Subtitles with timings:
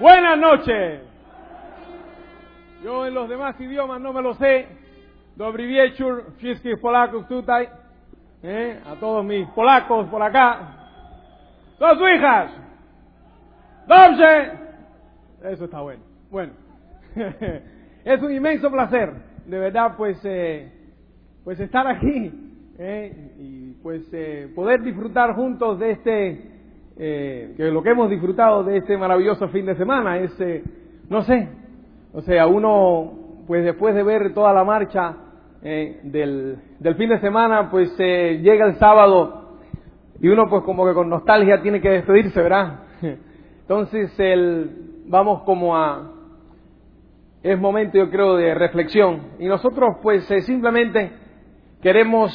[0.00, 1.02] Buenas noches.
[2.82, 4.66] Yo en los demás idiomas no me lo sé.
[5.36, 7.68] Dobry wieczór, wszystkich Polaków tutaj.
[8.42, 8.80] ¿Eh?
[8.86, 10.58] A todos mis polacos por acá.
[11.78, 12.50] Dos hijas.
[13.86, 14.52] Dobrze.
[15.52, 16.02] Eso está bueno.
[16.30, 16.52] Bueno.
[18.04, 19.12] es un inmenso placer,
[19.44, 20.72] de verdad, pues, eh,
[21.44, 22.32] pues estar aquí
[22.78, 23.34] ¿eh?
[23.38, 26.49] y pues eh, poder disfrutar juntos de este,
[27.02, 30.62] eh, que lo que hemos disfrutado de este maravilloso fin de semana es, eh,
[31.08, 31.48] no sé,
[32.12, 35.16] o sea, uno, pues después de ver toda la marcha
[35.62, 39.56] eh, del, del fin de semana, pues eh, llega el sábado
[40.20, 42.80] y uno pues como que con nostalgia tiene que despedirse, ¿verdad?
[43.62, 46.12] Entonces el, vamos como a,
[47.42, 51.12] es momento yo creo de reflexión y nosotros pues simplemente
[51.80, 52.30] queremos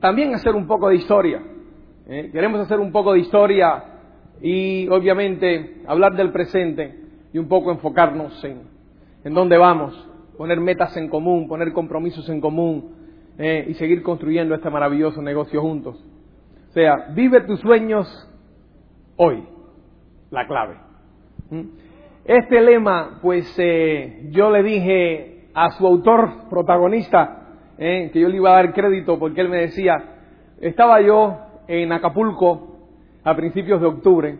[0.00, 1.40] también hacer un poco de historia,
[2.08, 2.30] ¿eh?
[2.32, 3.84] queremos hacer un poco de historia
[4.40, 6.94] y obviamente hablar del presente
[7.32, 8.62] y un poco enfocarnos en,
[9.24, 12.94] en dónde vamos, poner metas en común, poner compromisos en común
[13.38, 16.02] eh, y seguir construyendo este maravilloso negocio juntos.
[16.68, 18.06] O sea, vive tus sueños
[19.16, 19.44] hoy,
[20.30, 20.76] la clave.
[21.50, 21.62] ¿Mm?
[22.24, 27.42] Este lema, pues eh, yo le dije a su autor protagonista,
[27.78, 29.94] que yo le iba a dar crédito porque él me decía,
[30.60, 32.78] estaba yo en Acapulco
[33.24, 34.38] a principios de octubre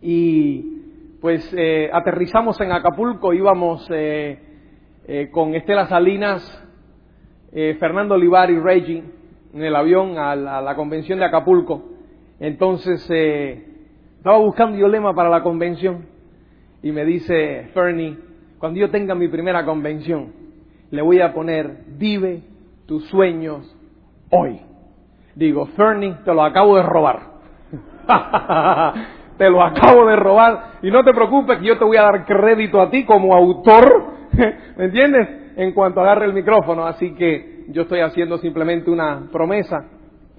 [0.00, 0.78] y
[1.20, 4.38] pues eh, aterrizamos en Acapulco, íbamos eh,
[5.06, 6.42] eh, con Estela Salinas,
[7.52, 9.02] eh, Fernando Olivar y Reggie
[9.52, 11.82] en el avión a la, a la convención de Acapulco.
[12.38, 13.64] Entonces eh,
[14.16, 16.06] estaba buscando yo lema para la convención
[16.82, 18.16] y me dice Fernie,
[18.58, 20.32] cuando yo tenga mi primera convención,
[20.90, 22.42] le voy a poner, vive
[22.86, 23.76] tus sueños
[24.30, 24.60] hoy.
[25.38, 27.20] Digo, Fernie, te lo acabo de robar.
[29.38, 30.78] te lo acabo de robar.
[30.82, 34.14] Y no te preocupes que yo te voy a dar crédito a ti como autor,
[34.76, 35.28] ¿me entiendes?
[35.54, 36.86] En cuanto agarre el micrófono.
[36.86, 39.86] Así que yo estoy haciendo simplemente una promesa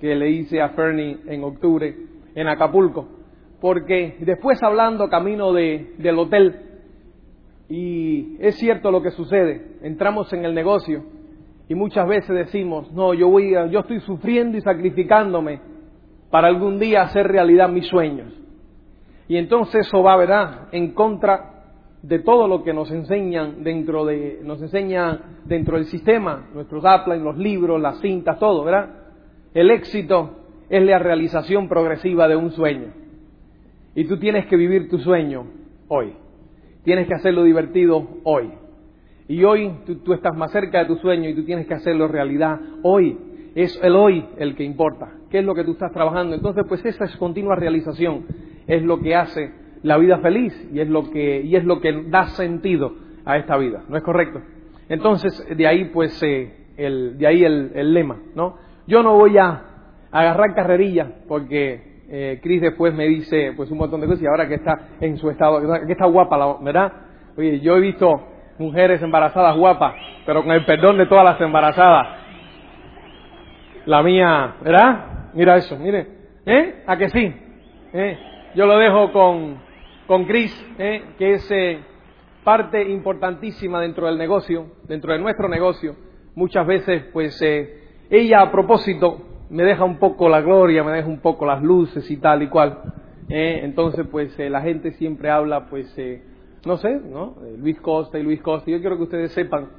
[0.01, 1.95] que le hice a Fernie en octubre
[2.35, 3.07] en Acapulco.
[3.61, 6.59] Porque después hablando camino de, del hotel,
[7.69, 11.05] y es cierto lo que sucede, entramos en el negocio
[11.69, 15.61] y muchas veces decimos, no, yo voy yo estoy sufriendo y sacrificándome
[16.31, 18.33] para algún día hacer realidad mis sueños.
[19.27, 21.59] Y entonces eso va, ¿verdad?, en contra
[22.01, 27.23] de todo lo que nos enseñan dentro de, nos enseña dentro del sistema, nuestros upline,
[27.23, 28.89] los libros, las cintas, todo, ¿verdad?
[29.53, 30.37] El éxito
[30.69, 32.93] es la realización progresiva de un sueño.
[33.93, 35.45] Y tú tienes que vivir tu sueño
[35.87, 36.15] hoy.
[36.83, 38.53] Tienes que hacerlo divertido hoy.
[39.29, 39.71] Y hoy
[40.03, 43.15] tú, estás más cerca de tu sueño y tú tienes que hacerlo realidad hoy.
[43.53, 45.11] Es el hoy el que importa.
[45.29, 46.35] ¿Qué es lo que tú estás trabajando?
[46.35, 48.25] Entonces, pues esa es continua realización.
[48.65, 49.53] Es lo que hace
[49.83, 53.55] la vida feliz y es lo que, y es lo que da sentido a esta
[53.57, 53.83] vida.
[53.87, 54.41] ¿No es correcto?
[54.89, 58.55] Entonces, de ahí pues, eh, el, de ahí el, el, lema, ¿no?
[58.87, 59.63] Yo no voy a
[60.09, 64.47] agarrar carrerilla porque eh, Cris después me dice pues un montón de cosas y ahora
[64.47, 66.93] que está en su estado, que está guapa, ¿verdad?
[67.37, 68.28] Oye, yo he visto
[68.59, 72.07] mujeres embarazadas guapas, pero con el perdón de todas las embarazadas.
[73.85, 75.31] La mía, ¿verdad?
[75.33, 76.07] Mira eso, mire.
[76.45, 76.83] ¿Eh?
[76.85, 77.33] ¿A que sí?
[77.93, 78.17] ¿Eh?
[78.55, 79.59] Yo lo dejo con,
[80.05, 81.03] con Cris, ¿eh?
[81.17, 81.79] que es eh,
[82.43, 85.95] parte importantísima dentro del negocio, dentro de nuestro negocio.
[86.35, 91.07] Muchas veces, pues, eh, ella a propósito me deja un poco la gloria, me deja
[91.07, 92.79] un poco las luces y tal y cual.
[93.29, 96.23] Eh, entonces, pues eh, la gente siempre habla, pues, eh,
[96.65, 97.35] no sé, ¿no?
[97.57, 98.69] Luis Costa y Luis Costa.
[98.69, 99.69] Yo quiero que ustedes sepan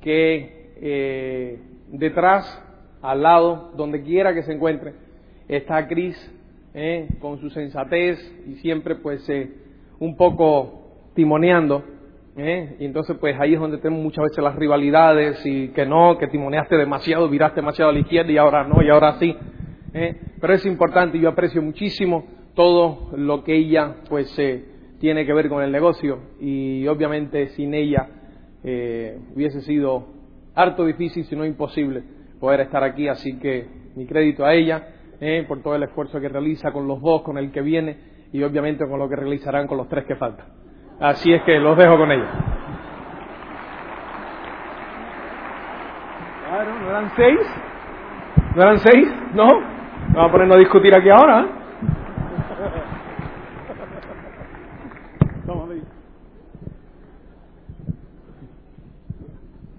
[0.00, 2.62] que detrás,
[3.02, 4.94] al lado, donde quiera que se encuentre,
[5.48, 6.16] está Cris
[7.20, 9.28] con su sensatez y siempre, pues,
[9.98, 10.82] un poco
[11.14, 11.84] timoneando.
[12.34, 12.76] ¿Eh?
[12.80, 16.28] Y entonces, pues ahí es donde tenemos muchas veces las rivalidades y que no, que
[16.28, 19.36] timoneaste demasiado, viraste demasiado a la izquierda y ahora no, y ahora sí.
[19.92, 20.16] ¿eh?
[20.40, 24.64] Pero es importante y yo aprecio muchísimo todo lo que ella, pues, eh,
[25.02, 28.06] tiene que ver con el negocio y obviamente sin ella
[29.34, 30.06] hubiese sido
[30.54, 32.04] harto difícil, si no imposible,
[32.38, 33.08] poder estar aquí.
[33.08, 33.66] Así que
[33.96, 34.86] mi crédito a ella
[35.48, 37.96] por todo el esfuerzo que realiza con los dos, con el que viene
[38.32, 40.46] y obviamente con lo que realizarán con los tres que faltan.
[41.00, 42.30] Así es que los dejo con ella.
[46.48, 47.40] Claro, ¿no eran seis?
[48.54, 49.08] ¿No eran seis?
[49.34, 49.48] ¿No?
[50.14, 51.48] Vamos a ponernos a discutir aquí ahora.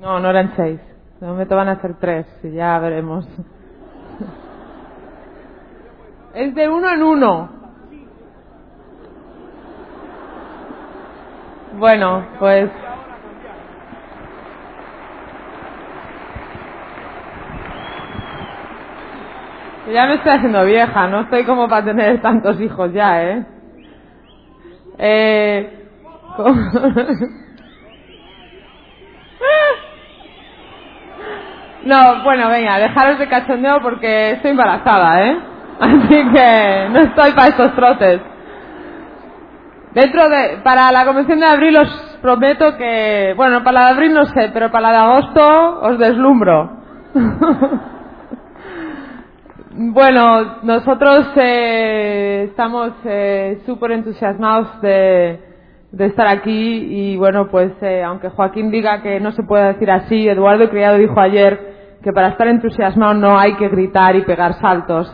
[0.04, 0.82] No, no eran seis.
[1.22, 3.26] De momento van a ser tres y ya veremos.
[6.34, 7.50] Es de uno en uno.
[11.78, 12.70] Bueno, pues
[19.94, 23.46] Ya me estoy haciendo vieja, no estoy como para tener tantos hijos ya, ¿eh?
[24.98, 25.88] eh
[31.86, 35.38] no, bueno, venga, dejaros de cachondeo porque estoy embarazada, ¿eh?
[35.80, 38.22] Así que no estoy para estos trotes.
[39.94, 44.14] Dentro de, para la convención de abril os prometo que, bueno, para la de abril
[44.14, 46.72] no sé, pero para la de agosto os deslumbro.
[49.76, 55.40] Bueno, nosotros eh, estamos eh, súper entusiasmados de,
[55.98, 60.30] estar aquí y bueno, pues eh, aunque Joaquín diga que no se puede decir así,
[60.30, 61.73] Eduardo Criado dijo ayer
[62.04, 65.12] que para estar entusiasmado no hay que gritar y pegar saltos,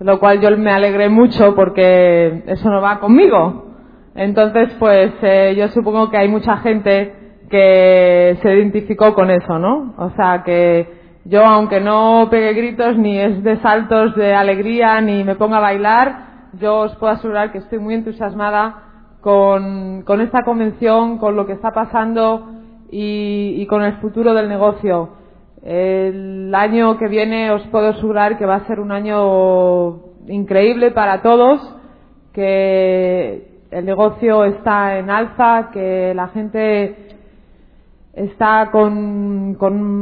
[0.00, 3.66] lo cual yo me alegré mucho porque eso no va conmigo.
[4.14, 5.12] Entonces, pues
[5.56, 7.14] yo supongo que hay mucha gente
[7.50, 9.94] que se identificó con eso, ¿no?
[9.98, 15.22] O sea, que yo, aunque no pegue gritos, ni es de saltos de alegría, ni
[15.24, 18.90] me ponga a bailar, yo os puedo asegurar que estoy muy entusiasmada
[19.20, 22.48] con, esta convención, con lo que está pasando
[22.90, 25.19] y, con el futuro del negocio.
[25.62, 31.22] El año que viene os puedo asegurar que va a ser un año increíble para
[31.22, 31.60] todos,
[32.32, 37.10] que el negocio está en alza, que la gente
[38.12, 39.56] está con,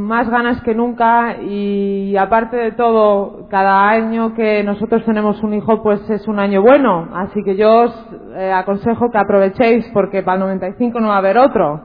[0.07, 5.83] más ganas que nunca y aparte de todo, cada año que nosotros tenemos un hijo
[5.83, 10.35] pues es un año bueno, así que yo os eh, aconsejo que aprovechéis porque para
[10.35, 11.81] el 95 no va a haber otro.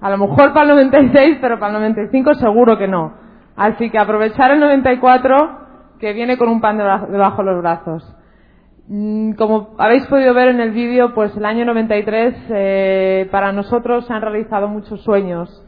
[0.00, 3.14] A lo mejor para el 96, pero para el 95 seguro que no.
[3.56, 5.66] Así que aprovechar el 94
[5.98, 8.16] que viene con un pan debajo de los brazos.
[8.88, 14.06] Mm, como habéis podido ver en el vídeo, pues el año 93 eh, para nosotros
[14.06, 15.64] se han realizado muchos sueños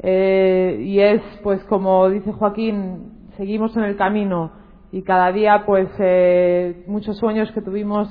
[0.00, 4.52] eh, y es, pues como dice Joaquín, seguimos en el camino
[4.92, 8.08] y cada día, pues eh, muchos sueños que tuvimos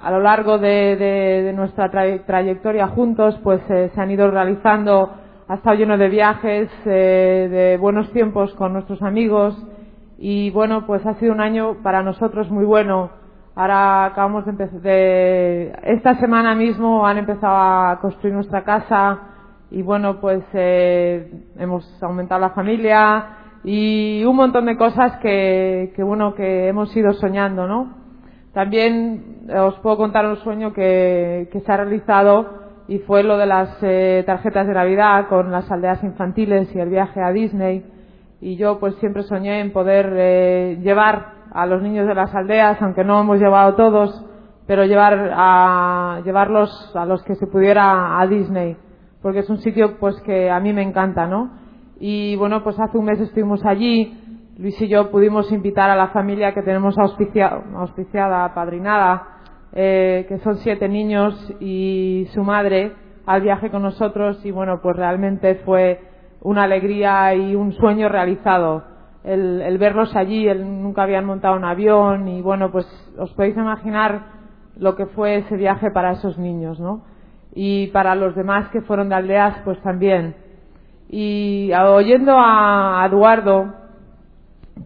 [0.00, 5.12] a lo largo de, nuestra trayectoria juntos, pues se han ido realizando.
[5.48, 9.56] Ha estado lleno de viajes, de buenos tiempos con nuestros amigos
[10.18, 13.10] y bueno, pues ha sido un año para nosotros muy bueno
[13.58, 19.18] Ahora acabamos de empezar, esta semana mismo han empezado a construir nuestra casa
[19.70, 23.24] y bueno, pues eh, hemos aumentado la familia
[23.64, 27.94] y un montón de cosas que, bueno, que hemos ido soñando, ¿no?
[28.56, 32.46] También os puedo contar un sueño que, se ha realizado
[32.88, 36.88] y fue lo de las eh, tarjetas de Navidad con las aldeas infantiles y el
[36.88, 37.84] viaje a Disney.
[38.40, 42.80] Y yo pues siempre soñé en poder eh, llevar a los niños de las aldeas,
[42.80, 44.24] aunque no hemos llevado todos,
[44.66, 48.74] pero llevar a, llevarlos a los que se pudiera a Disney,
[49.20, 51.50] porque es un sitio pues que a mí me encanta, ¿no?
[52.00, 54.18] Y bueno, pues hace un mes estuvimos allí,
[54.58, 59.28] Luis y yo pudimos invitar a la familia que tenemos auspiciada, auspiciada padrinada,
[59.74, 62.94] eh, que son siete niños y su madre,
[63.26, 66.00] al viaje con nosotros y bueno, pues realmente fue
[66.40, 68.84] una alegría y un sueño realizado
[69.24, 72.86] el, verlos allí, nunca habían montado un avión y bueno, pues
[73.18, 74.22] os podéis imaginar
[74.78, 77.02] lo que fue ese viaje para esos niños, ¿no?
[77.52, 80.36] Y para los demás que fueron de aldeas, pues también.
[81.08, 83.85] Y oyendo a Eduardo,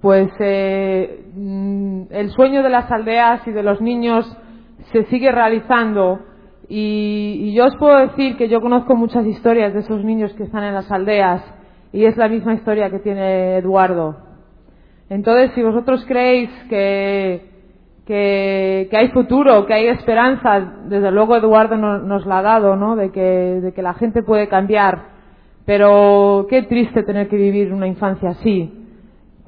[0.00, 4.25] pues eh, mm, el sueño de las aldeas y de los niños
[4.92, 6.20] se sigue realizando
[6.73, 10.62] y, yo os puedo decir que yo conozco muchas historias de esos niños que están
[10.62, 11.42] en las aldeas
[11.92, 14.16] y es la misma historia que tiene Eduardo.
[15.09, 17.50] Entonces, si vosotros creéis que,
[18.06, 22.94] que, hay futuro, que hay esperanza, desde luego Eduardo nos, la ha dado, ¿no?
[22.94, 25.09] De que, de que la gente puede cambiar.
[25.66, 28.80] Pero qué triste tener que vivir una infancia así.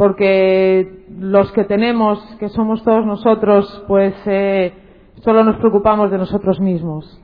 [0.02, 4.73] Porque los que tenemos, que somos todos nosotros, pues eh,
[5.21, 7.23] solo nos preocupamos de nosotros mismos.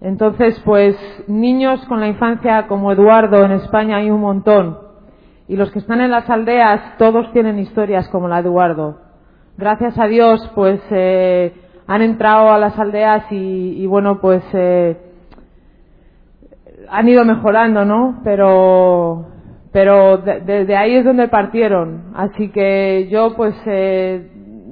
[0.00, 0.96] Entonces, pues
[1.26, 4.78] niños con la infancia como Eduardo en España hay un montón
[5.48, 8.98] y los que están en las aldeas, todos tienen historias como la de Eduardo.
[9.58, 11.52] Gracias a Dios, pues eh,
[11.88, 14.96] han entrado a las aldeas y, bueno, pues eh,
[16.88, 18.20] han ido mejorando, ¿no?
[18.22, 19.26] Pero,
[19.72, 22.12] pero desde ahí es donde partieron.
[22.14, 24.30] Así que yo, pues, eh,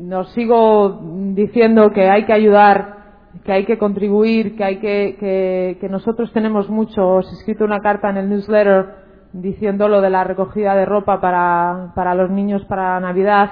[0.08, 1.00] nos sigo
[1.34, 2.96] diciendo que hay que ayudar,
[3.44, 7.06] que hay que contribuir, que hay que, que, nosotros tenemos mucho.
[7.06, 8.86] Os he escrito una carta en el newsletter
[9.32, 13.50] diciendo lo de la recogida de ropa para, para los niños para Navidad.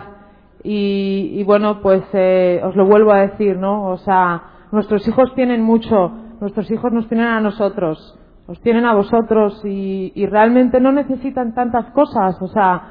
[0.69, 3.87] Y, bueno, pues eh, os lo vuelvo a decir, ¿no?
[3.87, 6.11] O sea, nuestros hijos tienen mucho,
[6.41, 11.91] nuestros hijos nos tienen a nosotros, os tienen a vosotros y, realmente no necesitan tantas
[11.91, 12.83] cosas, o sea,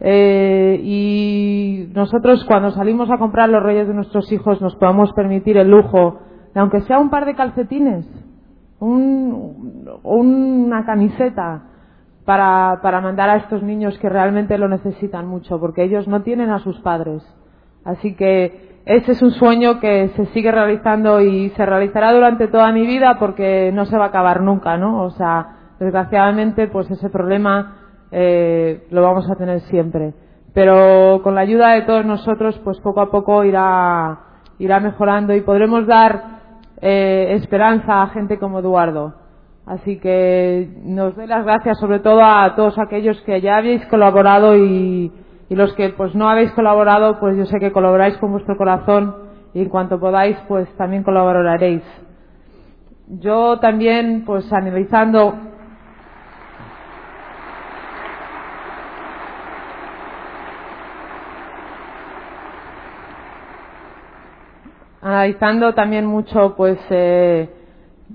[0.00, 5.56] eh, y nosotros cuando salimos a comprar los reyes de nuestros hijos nos podemos permitir
[5.56, 6.18] el lujo
[6.52, 8.06] de aunque sea un par de calcetines,
[8.78, 11.64] un, una camiseta
[12.24, 16.50] para, para mandar a estos niños que realmente lo necesitan mucho, porque ellos no tienen
[16.50, 17.22] a sus padres.
[17.84, 22.70] Así que ese es un sueño que se sigue realizando y se realizará durante toda
[22.70, 25.02] mi vida porque no se va a acabar nunca, ¿no?
[25.02, 27.78] O sea, desgraciadamente, pues ese problema
[28.12, 30.14] eh, lo vamos a tener siempre.
[30.54, 34.20] Pero con la ayuda de todos nosotros, pues poco a poco irá,
[34.60, 36.22] irá mejorando y podremos dar
[36.80, 39.14] eh, esperanza a gente como Eduardo.
[39.66, 44.56] Así que nos doy las gracias sobre todo a todos aquellos que ya habéis colaborado
[44.56, 45.10] y,
[45.48, 49.14] y los que pues no habéis colaborado, pues yo sé que colaboráis con vuestro corazón
[49.54, 51.82] y en cuanto podáis, pues también colaboraréis.
[53.08, 55.34] Yo también, pues analizando
[65.06, 67.48] analizando también mucho pues eh,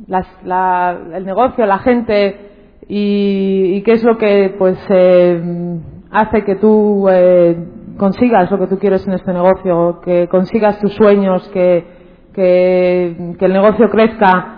[0.10, 2.52] el negocio, la gente
[2.88, 5.42] y, qué es lo que pues eh,
[6.12, 7.58] hace que tú eh,
[7.98, 11.86] consigas lo que tú quieres en este negocio, que consigas tus sueños, que,
[12.34, 14.58] que, el negocio crezca.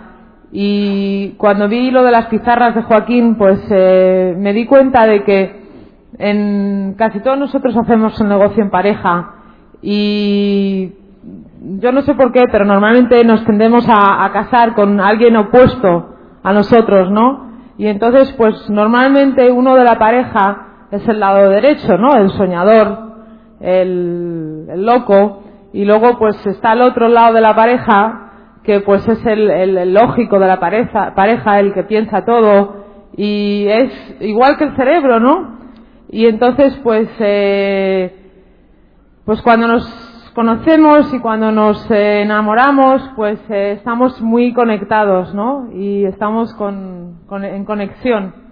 [0.52, 5.64] Y cuando vi lo de las pizarras de Joaquín, pues me di cuenta de que
[6.18, 9.34] en casi todos nosotros hacemos un negocio en pareja
[9.82, 10.92] y
[11.80, 16.52] yo no sé por qué, pero normalmente nos tendemos a, casar con alguien opuesto a
[16.52, 17.50] nosotros, ¿no?
[17.78, 22.16] Y entonces, pues normalmente uno de la pareja es el lado derecho, ¿no?
[22.16, 23.14] El soñador,
[23.60, 28.30] el, loco, y luego pues está el otro lado de la pareja,
[28.62, 32.84] que pues es el, lógico de la pareja, pareja, el que piensa todo,
[33.16, 35.58] y es igual que el cerebro, ¿no?
[36.08, 38.14] Y entonces, pues, eh,
[39.24, 45.70] pues cuando nos conocemos y cuando nos eh, enamoramos, pues eh, estamos muy conectados, ¿no?
[45.72, 48.43] Y estamos con, en conexión.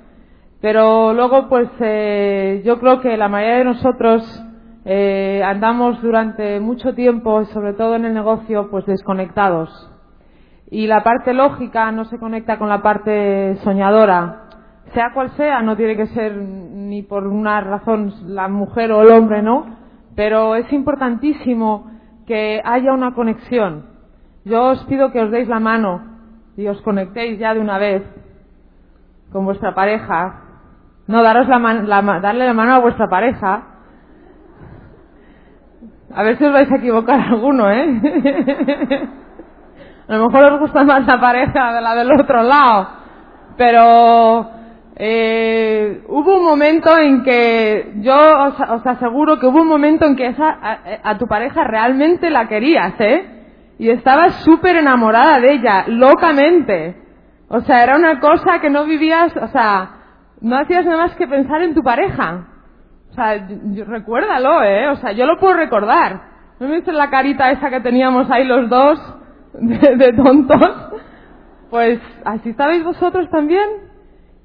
[0.62, 4.46] Pero luego, pues eh, yo creo que la mayoría de nosotros
[4.84, 9.90] andamos durante mucho tiempo, sobre todo en el negocio, pues desconectados.
[10.70, 14.44] Y la parte lógica no se conecta con la parte soñadora.
[14.94, 19.10] Sea cual sea, no tiene que ser ni por una razón la mujer o el
[19.10, 19.82] hombre, ¿no?
[20.14, 21.90] pero es importantísimo
[22.26, 23.86] que haya una conexión.
[24.44, 26.02] Yo os pido que os deis la mano
[26.56, 28.02] y os conectéis ya de una vez
[29.32, 30.40] con vuestra pareja.
[31.06, 31.58] No, daros la,
[32.20, 33.62] darle la mano a vuestra pareja.
[36.14, 38.00] A ver si os vais a equivocar alguno, ¿eh?
[40.08, 42.88] a lo mejor os gusta más la pareja de la del otro lado.
[43.56, 44.50] Pero
[44.96, 50.26] eh, hubo un momento en que yo os, aseguro que hubo un momento en que
[50.26, 50.58] esa,
[51.02, 53.40] a, tu pareja realmente la querías, ¿eh?
[53.78, 56.96] Y estabas súper enamorada de ella, locamente.
[57.48, 60.01] O sea, era una cosa que no vivías, o sea,
[60.42, 62.48] no hacías nada más que pensar en tu pareja.
[63.10, 63.46] O sea,
[63.86, 64.88] recuérdalo, ¿eh?
[64.88, 66.20] O sea, yo lo puedo recordar.
[66.58, 68.98] ¿No me viste la carita esa que teníamos ahí los dos
[69.54, 70.92] de, de tontos?
[71.70, 73.92] Pues así estabais vosotros también.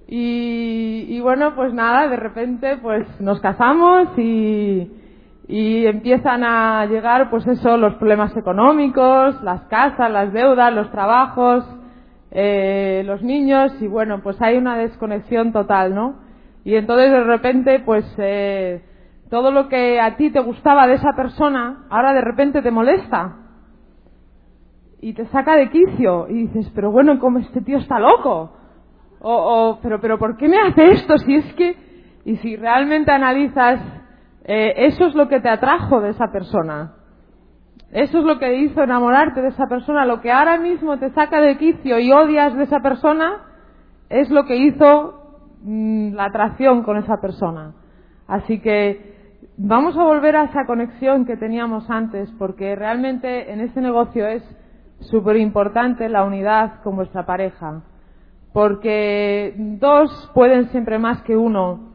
[0.10, 4.90] Y, bueno, pues nada, de repente pues nos casamos y,
[5.50, 11.66] y empiezan a llegar pues eso, los problemas económicos, las casas, las deudas, los trabajos,
[12.40, 16.20] eh, los niños y bueno, pues hay una desconexión total, ¿no?
[16.64, 18.84] Y entonces de repente pues eh,
[19.32, 23.38] todo lo que a ti te gustaba de esa persona ahora de repente te molesta
[25.02, 28.52] y te saca de quicio y dices, pero bueno, como este tío está loco
[29.20, 31.18] o, pero, pero ¿por qué me hace esto?
[31.18, 31.76] Si es que,
[32.24, 33.82] y si realmente analizas,
[34.44, 36.97] eh, eso es lo que te atrajo de esa persona.
[37.92, 40.06] Eso es lo que hizo enamorarte de esa persona.
[40.06, 43.44] Lo que ahora mismo te saca de quicio y odias de esa persona
[44.10, 47.74] es lo que hizo mm, la atracción con esa persona.
[48.28, 53.82] Así que vamos a volver a esa conexión que teníamos antes, porque realmente en este
[53.82, 54.44] negocio es
[55.00, 57.84] súper importante la unidad con vuestra pareja
[58.58, 61.92] porque dos pueden siempre más que uno.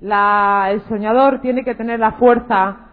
[0.00, 2.88] el soñador tiene que tener la fuerza,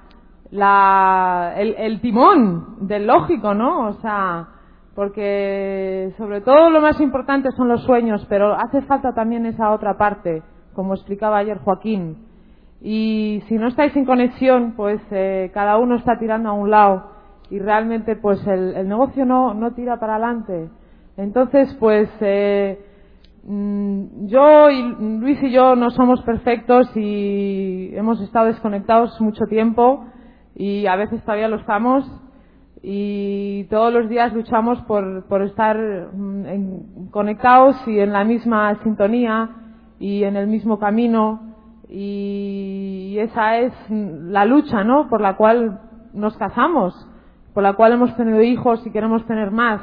[0.52, 3.90] el, timón del lógico, ¿no?
[3.90, 4.48] O sea,
[4.96, 9.98] porque sobre todo lo más importante son los sueños, pero hace falta también esa otra
[9.98, 10.42] parte,
[10.74, 12.26] como explicaba ayer Joaquín.
[12.82, 17.12] Y si no estáis en conexión, pues eh, cada uno está tirando a un lado
[17.50, 20.70] y realmente pues el, el negocio no, no tira para adelante.
[21.18, 22.80] Entonces, pues eh,
[23.44, 30.06] mm, yo y Luis y yo no somos perfectos y hemos estado desconectados mucho tiempo
[30.60, 32.06] y a veces todavía lo estamos
[32.84, 35.78] y todos los días luchamos por, por estar
[36.14, 39.52] mm, conectados y en la misma sintonía
[40.00, 41.56] y en el mismo camino
[41.88, 45.08] y esa es la lucha, ¿no?
[45.08, 45.80] Por la cual
[46.14, 46.94] nos casamos,
[47.54, 49.80] por la cual hemos tenido hijos y queremos tener más,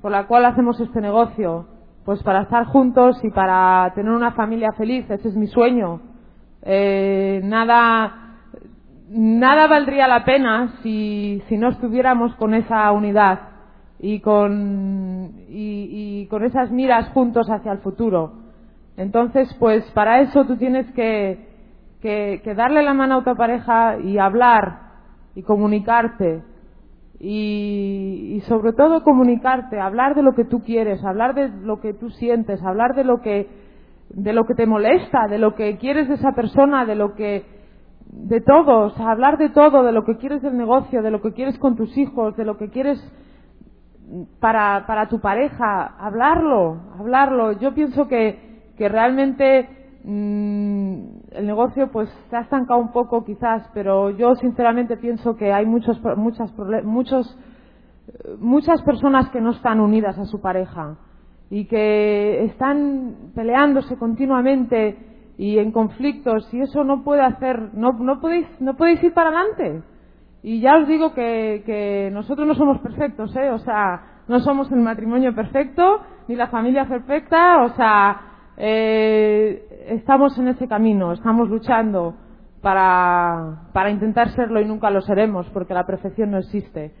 [0.00, 1.66] por la cual hacemos este negocio,
[2.04, 6.00] pues para estar juntos y para tener una familia feliz, ese es mi sueño.
[6.62, 8.23] Eh, nada,
[9.14, 13.40] nada valdría la pena si, si no estuviéramos con esa unidad
[14.00, 18.32] y con, y, con esas miras juntos hacia el futuro.
[18.96, 21.48] Entonces, pues para eso tú tienes que,
[22.02, 24.80] que, darle la mano a tu pareja y hablar
[25.34, 26.42] y comunicarte.
[27.20, 31.94] Y, y, sobre todo comunicarte, hablar de lo que tú quieres, hablar de lo que
[31.94, 33.48] tú sientes, hablar de lo que,
[34.10, 37.53] de lo que te molesta, de lo que quieres de esa persona, de lo que,
[38.06, 41.58] de todo, hablar de todo, de lo que quieres del negocio, de lo que quieres
[41.58, 42.98] con tus hijos, de lo que quieres
[44.40, 47.52] para, para tu pareja, hablarlo, hablarlo.
[47.52, 49.68] Yo pienso que, que realmente
[50.04, 50.94] mm,
[51.32, 55.66] el negocio pues se ha estancado un poco quizás, pero yo sinceramente pienso que hay
[55.66, 56.52] muchos, muchas,
[56.84, 57.38] muchos,
[58.38, 60.96] muchas personas que no están unidas a su pareja
[61.50, 68.20] y que están peleándose continuamente y en conflictos y eso no puede hacer, no, no,
[68.20, 69.82] podéis, no podéis ir para adelante.
[70.42, 73.50] Y ya os digo que, nosotros no somos perfectos, ¿eh?
[73.50, 78.20] O sea, no somos el matrimonio perfecto, ni la familia perfecta, o sea,
[78.56, 82.14] eh, estamos en ese camino, estamos luchando
[82.60, 86.92] para, para intentar serlo y nunca lo seremos porque la perfección no existe.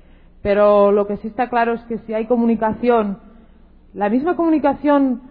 [0.42, 3.18] Pero lo que sí está claro es que si hay comunicación,
[3.94, 5.22] la misma comunicación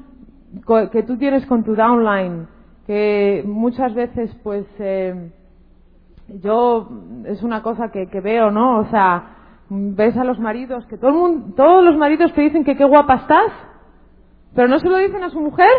[0.91, 2.47] que tú tienes con tu downline,
[2.85, 5.31] que muchas veces pues eh,
[6.27, 6.89] yo
[7.25, 8.79] es una cosa que, que, veo, ¿no?
[8.79, 9.35] O sea,
[9.69, 12.85] ves a los maridos que todo el mundo, todos los maridos te dicen que qué
[12.85, 13.51] guapa estás,
[14.55, 15.71] pero no se lo dicen a su mujer.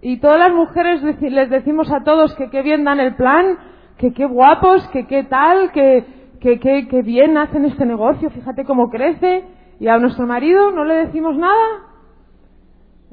[0.00, 3.58] Y todas las mujeres les decimos a todos que qué bien dan el plan,
[3.96, 6.04] que qué guapos, que qué tal, que,
[6.40, 9.44] que, bien hacen este negocio, fíjate cómo crece.
[9.80, 11.87] Y a nuestro marido no le decimos nada.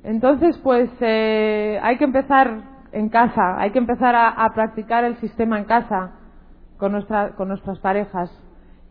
[0.06, 5.58] Entonces, pues eh, hay que empezar en casa, hay que empezar a, practicar el sistema
[5.58, 6.12] en casa
[6.78, 8.30] con, nuestra, con nuestras parejas.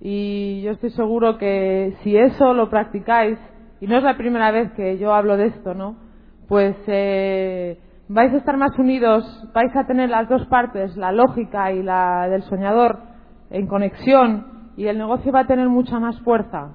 [0.01, 3.39] Y yo estoy seguro que si eso lo practicáis,
[3.81, 5.97] y no es la primera vez que yo hablo de esto, ¿no?
[6.49, 9.25] Pues eh, vais a estar más unidos,
[9.55, 12.99] vais a tener las dos partes, la lógica y la del soñador,
[13.51, 16.75] en conexión y el negocio va a tener mucha más fuerza.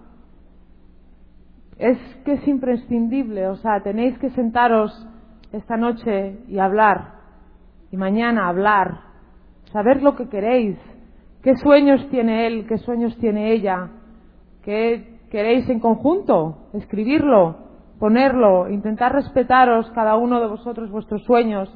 [1.79, 4.91] Es que es imprescindible, o sea, tenéis que sentaros
[5.53, 7.13] esta noche y hablar,
[7.89, 8.99] y mañana hablar,
[9.71, 10.77] saber lo que queréis,
[11.41, 13.91] qué sueños tiene él, qué sueños tiene ella,
[14.61, 17.55] qué queréis en conjunto, escribirlo,
[17.97, 21.73] ponerlo, intentar respetaros cada uno de vosotros vuestros sueños,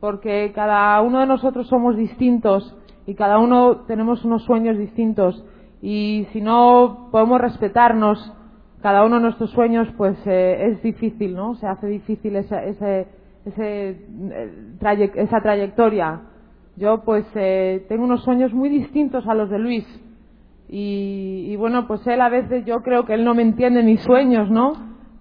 [0.00, 5.44] porque cada uno de nosotros somos distintos y cada uno tenemos unos sueños distintos.
[5.80, 8.32] Y si no podemos respetarnos
[8.84, 11.54] cada uno de nuestros sueños, pues eh, es difícil, ¿no?
[11.54, 13.06] Se hace difícil esa, ese,
[13.46, 13.88] ese,
[14.30, 16.20] eh, esa trayectoria.
[16.76, 19.86] Yo, pues, eh, tengo unos sueños muy distintos a los de Luis.
[20.68, 24.02] Y, y bueno, pues él a veces yo creo que él no me entiende mis
[24.02, 24.74] sueños, ¿no?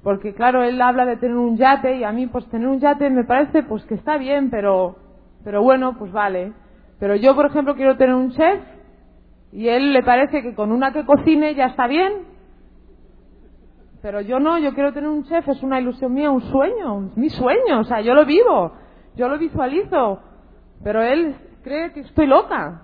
[0.03, 3.09] Porque claro, él habla de tener un yate y a mí pues tener un yate
[3.09, 4.97] me parece pues que está bien, pero,
[5.45, 6.51] pero bueno, pues vale.
[6.99, 8.59] Pero yo, por ejemplo, quiero tener un chef
[9.53, 12.32] y él le parece que con una que cocine ya está bien.
[14.03, 17.29] Pero yo no, yo quiero tener un chef, es una ilusión mía, un sueño, mi
[17.29, 18.73] sueño, o sea, yo lo vivo,
[19.15, 20.19] yo lo visualizo.
[20.83, 22.81] Pero él cree que estoy loca.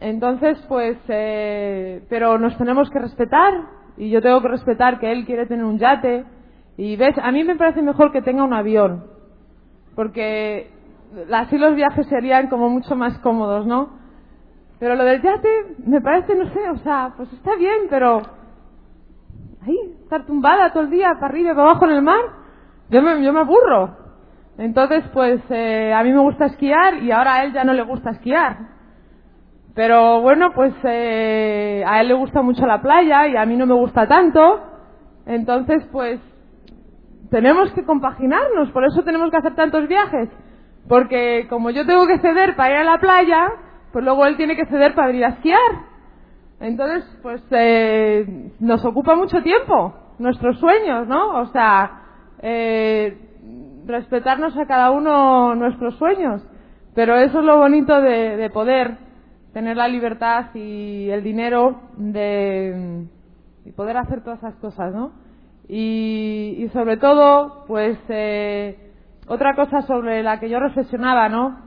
[0.00, 3.52] Entonces, pues, eh, pero nos tenemos que respetar
[3.98, 6.24] y yo tengo que respetar que él quiere tener un yate
[6.78, 9.04] y ves, a mí me parece mejor que tenga un avión,
[9.94, 10.70] porque
[11.30, 13.90] así los viajes serían como mucho más cómodos, ¿no?
[14.78, 18.22] Pero lo del yate me parece, no sé, o sea, pues está bien, pero
[20.02, 22.20] estar tumbada todo el día, para arriba y para abajo en el mar,
[22.90, 23.96] yo me, yo me aburro.
[24.58, 27.82] Entonces, pues eh, a mí me gusta esquiar y ahora a él ya no le
[27.82, 28.56] gusta esquiar.
[29.74, 33.66] Pero bueno, pues eh, a él le gusta mucho la playa y a mí no
[33.66, 34.60] me gusta tanto.
[35.26, 36.20] Entonces, pues
[37.30, 40.28] tenemos que compaginarnos, por eso tenemos que hacer tantos viajes.
[40.88, 43.48] Porque como yo tengo que ceder para ir a la playa,
[43.92, 45.93] pues luego él tiene que ceder para ir a esquiar.
[46.60, 49.94] Entonces, pues eh, nos ocupa mucho tiempo.
[50.18, 51.40] nuestros sueños, ¿no?
[51.40, 52.02] O sea,
[52.40, 53.18] eh,
[53.86, 56.42] respetarnos a cada uno nuestros sueños.
[56.94, 58.96] Pero eso es lo bonito de, poder
[59.52, 63.06] tener la libertad y el dinero de
[63.64, 65.12] y poder hacer todas esas cosas, ¿no?
[65.68, 68.92] Y, sobre todo, pues eh,
[69.26, 71.58] otra cosa sobre la que yo reflexionaba, ¿no?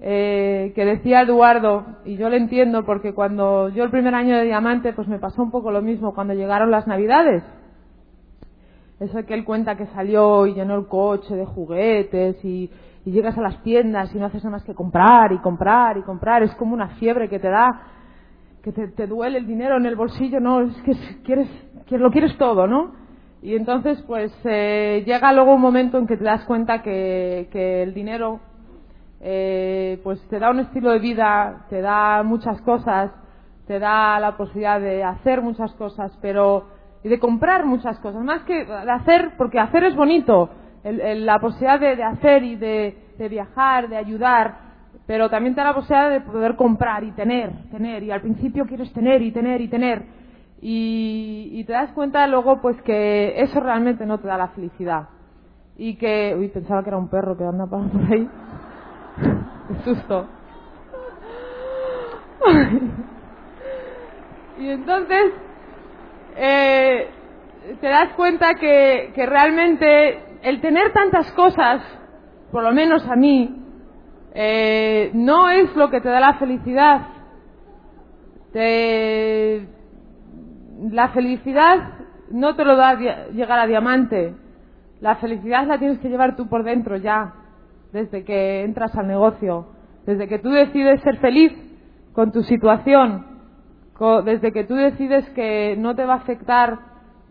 [0.00, 4.44] Eh, que decía Eduardo, y yo lo entiendo porque cuando yo el primer año de
[4.44, 7.42] diamante, pues me pasó un poco lo mismo cuando llegaron las navidades.
[8.98, 12.70] Eso que él cuenta que salió y llenó el coche de juguetes y,
[13.04, 16.42] llegas a las tiendas y no haces nada más que comprar y comprar y comprar.
[16.42, 17.82] Es como una fiebre que te da,
[18.62, 20.62] que te, duele el dinero en el bolsillo, ¿no?
[20.62, 21.48] Es que quieres,
[21.86, 22.94] que lo quieres todo, ¿no?
[23.42, 27.48] Y entonces, pues eh, llega luego un momento en que te das cuenta que,
[27.82, 28.40] el dinero,
[29.28, 33.10] eh, pues te da un estilo de vida, te da muchas cosas,
[33.66, 36.68] te da la posibilidad de hacer muchas cosas, pero
[37.02, 40.48] y de comprar muchas cosas, más que de hacer, porque hacer es bonito,
[40.84, 44.58] la posibilidad de, hacer y de, viajar, de ayudar,
[45.06, 48.64] pero también te da la posibilidad de poder comprar y tener, tener, y al principio
[48.64, 50.04] quieres tener y tener y tener,
[50.60, 55.08] y, te das cuenta luego pues que eso realmente no te da la felicidad.
[55.76, 58.28] Y que, uy, pensaba que era un perro que anda por ahí.
[59.84, 60.28] Susto.
[64.58, 65.32] y entonces,
[66.36, 67.10] eh,
[67.80, 71.82] te das cuenta que, realmente el tener tantas cosas,
[72.52, 73.62] por lo menos a mí,
[74.34, 77.08] eh, no es lo que te da la felicidad.
[80.90, 81.94] la felicidad
[82.30, 82.94] no te lo da
[83.30, 84.34] llegar a diamante.
[85.00, 87.34] La felicidad la tienes que llevar tú por dentro ya,
[87.92, 89.66] desde que entras al negocio,
[90.06, 91.52] desde que tú decides ser feliz
[92.12, 93.26] con tu situación,
[94.24, 96.78] desde que tú decides que no te va a afectar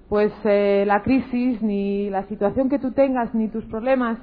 [0.10, 4.20] pues eh, la crisis ni la situación que tú tengas ni tus problemas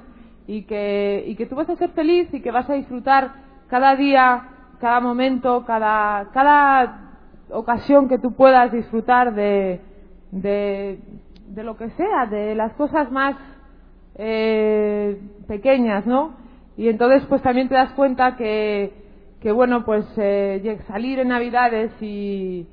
[0.47, 3.33] y que, y que tú vas a ser feliz y que vas a disfrutar
[3.67, 7.15] cada día, cada momento, cada, cada
[7.49, 9.81] ocasión que tú puedas disfrutar de,
[10.31, 10.99] de,
[11.47, 13.35] de lo que sea, de las cosas más
[14.15, 16.35] eh, pequeñas, ¿no?
[16.77, 18.93] Y entonces pues también te das cuenta que,
[19.41, 22.67] que bueno, pues eh, salir en Navidades y,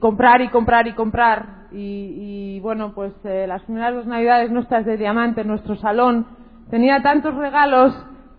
[0.00, 1.60] comprar y comprar y comprar.
[1.72, 6.26] Y, bueno, pues eh, las primeras dos Navidades nuestras de diamante nuestro salón
[6.68, 7.94] tenía tantos regalos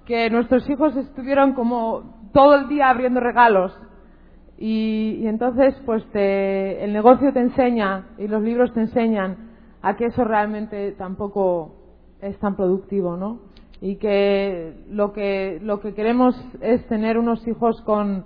[0.05, 3.77] que nuestros hijos estuvieron como todo el día abriendo regalos.
[4.57, 9.49] Y, entonces, pues el negocio te enseña y los libros te enseñan
[9.81, 11.80] a que eso realmente tampoco
[12.21, 13.51] es tan productivo, ¿no?
[13.81, 18.23] y que lo que, lo que queremos es tener unos hijos con,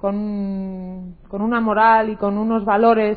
[0.00, 3.16] con, una moral y con unos valores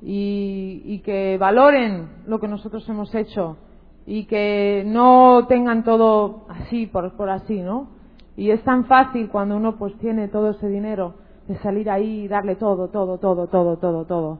[0.00, 3.58] y, y, que valoren lo que nosotros hemos hecho
[4.06, 7.88] y que no tengan todo así por, por así, ¿no?
[8.34, 12.28] Y es tan fácil cuando uno pues tiene todo ese dinero de salir ahí y
[12.28, 14.38] darle todo, todo, todo, todo, todo, todo.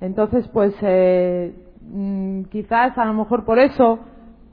[0.00, 4.00] Entonces pues eh, mm, quizás a lo mejor por eso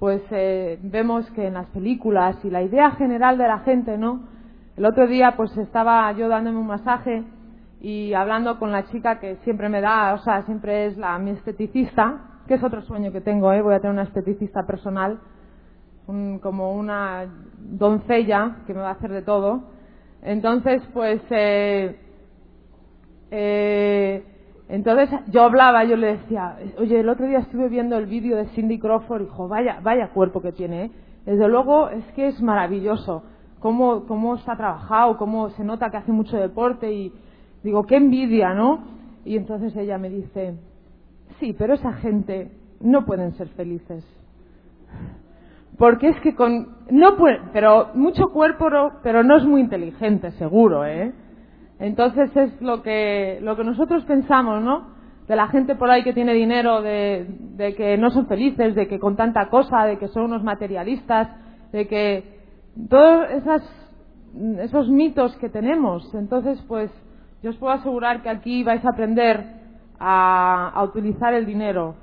[0.03, 4.19] pues eh, vemos que en las películas y la idea general de la gente, ¿no?
[4.75, 7.23] El otro día pues estaba yo dándome un masaje
[7.79, 11.31] y hablando con la chica que siempre me da, o sea, siempre es la mi
[11.31, 13.61] esteticista, que es otro sueño que tengo, ¿eh?
[13.61, 15.21] Voy a tener una esteticista personal,
[16.05, 17.25] como una
[17.57, 19.69] doncella que me va a hacer de todo.
[20.21, 21.97] Entonces, pues eh,
[23.31, 24.32] eh,
[24.69, 28.47] entonces yo hablaba, yo le decía, oye, el otro día estuve viendo el vídeo de
[28.47, 30.85] Cindy Crawford y dijo, vaya, vaya cuerpo que tiene.
[30.85, 30.91] ¿eh?
[31.25, 33.23] Desde luego es que es maravilloso
[33.59, 37.13] cómo, cómo está trabajado, cómo se nota que hace mucho deporte y
[37.63, 38.83] digo, qué envidia, ¿no?
[39.25, 40.55] Y entonces ella me dice,
[41.39, 44.05] sí, pero esa gente no pueden ser felices.
[45.77, 48.67] Porque es que con, no puede, pero mucho cuerpo,
[49.01, 51.13] pero no es muy inteligente, seguro, ¿eh?
[51.83, 54.93] Entonces es lo que, lo que nosotros pensamos, ¿no?
[55.27, 58.99] De la gente por ahí que tiene dinero, de, que no son felices, de que
[58.99, 61.27] con tanta cosa, de que son unos materialistas,
[61.73, 62.39] de que
[62.89, 63.27] todos
[64.61, 66.09] esos mitos que tenemos.
[66.15, 66.89] Entonces, pues
[67.41, 69.43] yo os puedo asegurar que aquí vais a aprender
[69.99, 71.95] a, utilizar el dinero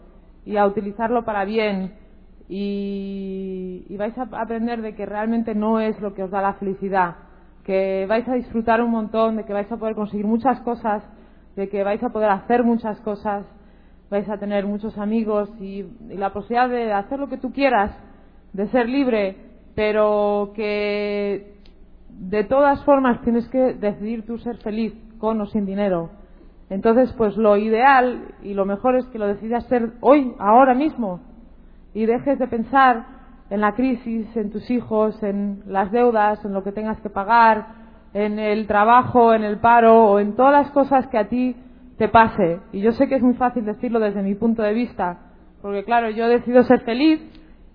[0.44, 1.94] y a utilizarlo para bien
[2.50, 7.29] y vais a aprender de que realmente no es lo que os da la felicidad
[7.70, 11.04] que vais a disfrutar un montón, de que vais a poder conseguir muchas cosas,
[11.54, 13.46] de que vais a poder hacer muchas cosas,
[14.10, 17.96] vais a tener muchos amigos y, la posibilidad de hacer lo que tú quieras,
[18.52, 19.36] de ser libre,
[19.76, 21.60] pero que
[22.08, 26.10] de todas formas tienes que decidir tú ser feliz, con o sin dinero.
[26.70, 31.20] Entonces, pues lo ideal y lo mejor es que lo decidas hacer hoy, ahora mismo,
[31.94, 33.19] y dejes de pensar
[33.50, 37.66] en la crisis, en tus hijos, en las deudas, en lo que tengas que pagar,
[38.14, 41.56] en el trabajo, en el paro o en todas las cosas que a ti
[41.98, 42.60] te pase.
[42.72, 45.18] Y yo sé que es muy fácil decirlo desde mi punto de vista,
[45.60, 47.20] porque claro, yo decido ser feliz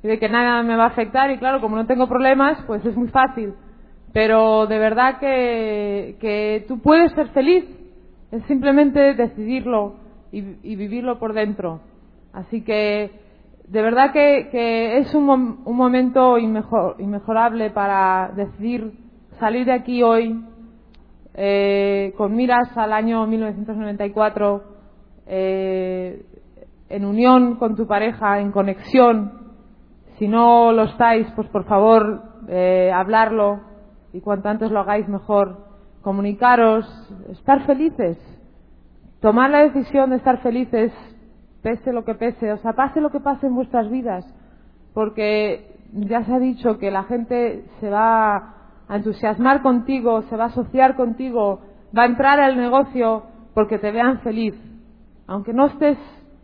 [0.02, 2.84] y de que nada me va a afectar y claro, como no tengo problemas, pues
[2.86, 3.54] es muy fácil.
[4.14, 7.66] Pero de verdad que, que tú puedes ser feliz,
[8.32, 9.96] es simplemente decidirlo
[10.32, 11.82] y, y vivirlo por dentro.
[12.32, 13.25] Así que
[13.68, 15.30] de verdad que, es un,
[15.66, 18.94] un momento inmejorable para decidir
[19.40, 20.40] salir de aquí hoy
[21.34, 24.64] eh, con miras al año 1994
[25.28, 26.26] eh,
[26.88, 29.34] en unión con tu pareja, en conexión.
[30.18, 33.60] Si no lo estáis, pues por favor eh, hablarlo
[34.14, 35.66] y cuanto antes lo hagáis mejor.
[36.02, 36.86] Comunicaros,
[37.32, 38.18] estar felices,
[39.20, 40.94] tomar la decisión de estar felices
[41.66, 44.24] pese lo que pese, o sea, pase lo que pase en vuestras vidas,
[44.94, 48.36] porque ya se ha dicho que la gente se va
[48.88, 51.62] a entusiasmar contigo, se va a asociar contigo,
[51.98, 53.24] va a entrar al negocio
[53.56, 54.54] porque te vean feliz.
[55.26, 55.98] Aunque no estés,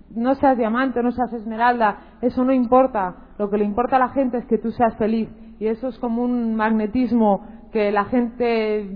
[0.10, 3.14] no seas diamante, no seas esmeralda, eso no importa.
[3.38, 5.30] Lo que le importa a la gente es que tú seas feliz.
[5.60, 8.90] Y eso es como un magnetismo que la gente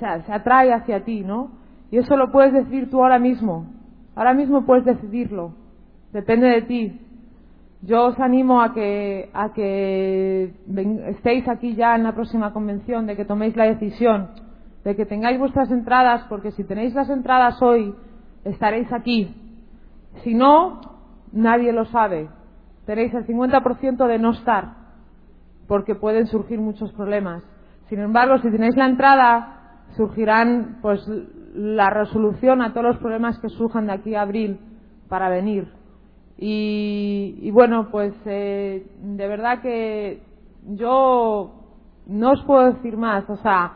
[0.00, 1.52] se, se atrae hacia ti, ¿no?
[1.92, 3.78] Y eso lo puedes decir tú ahora mismo.
[4.16, 5.67] Ahora mismo puedes decidirlo.
[6.18, 7.00] Depende de ti.
[7.82, 10.52] Yo os animo a que, a que
[11.10, 14.30] estéis aquí ya en la próxima convención, de que toméis la decisión,
[14.82, 17.94] de que tengáis vuestras entradas, porque si tenéis las entradas hoy,
[18.42, 19.32] estaréis aquí.
[20.24, 20.80] Si no,
[21.30, 22.28] nadie lo sabe.
[22.84, 24.72] Tenéis el 50% de no estar,
[25.68, 27.44] porque pueden surgir muchos problemas.
[27.88, 31.00] Sin embargo, si tenéis la entrada, surgirán pues
[31.54, 34.58] la resolución a todos los problemas que surjan de aquí a abril
[35.08, 35.77] para venir.
[36.40, 40.22] Y, bueno, pues eh, de verdad que
[40.68, 41.54] yo
[42.06, 43.28] no os puedo decir más.
[43.28, 43.72] O sea,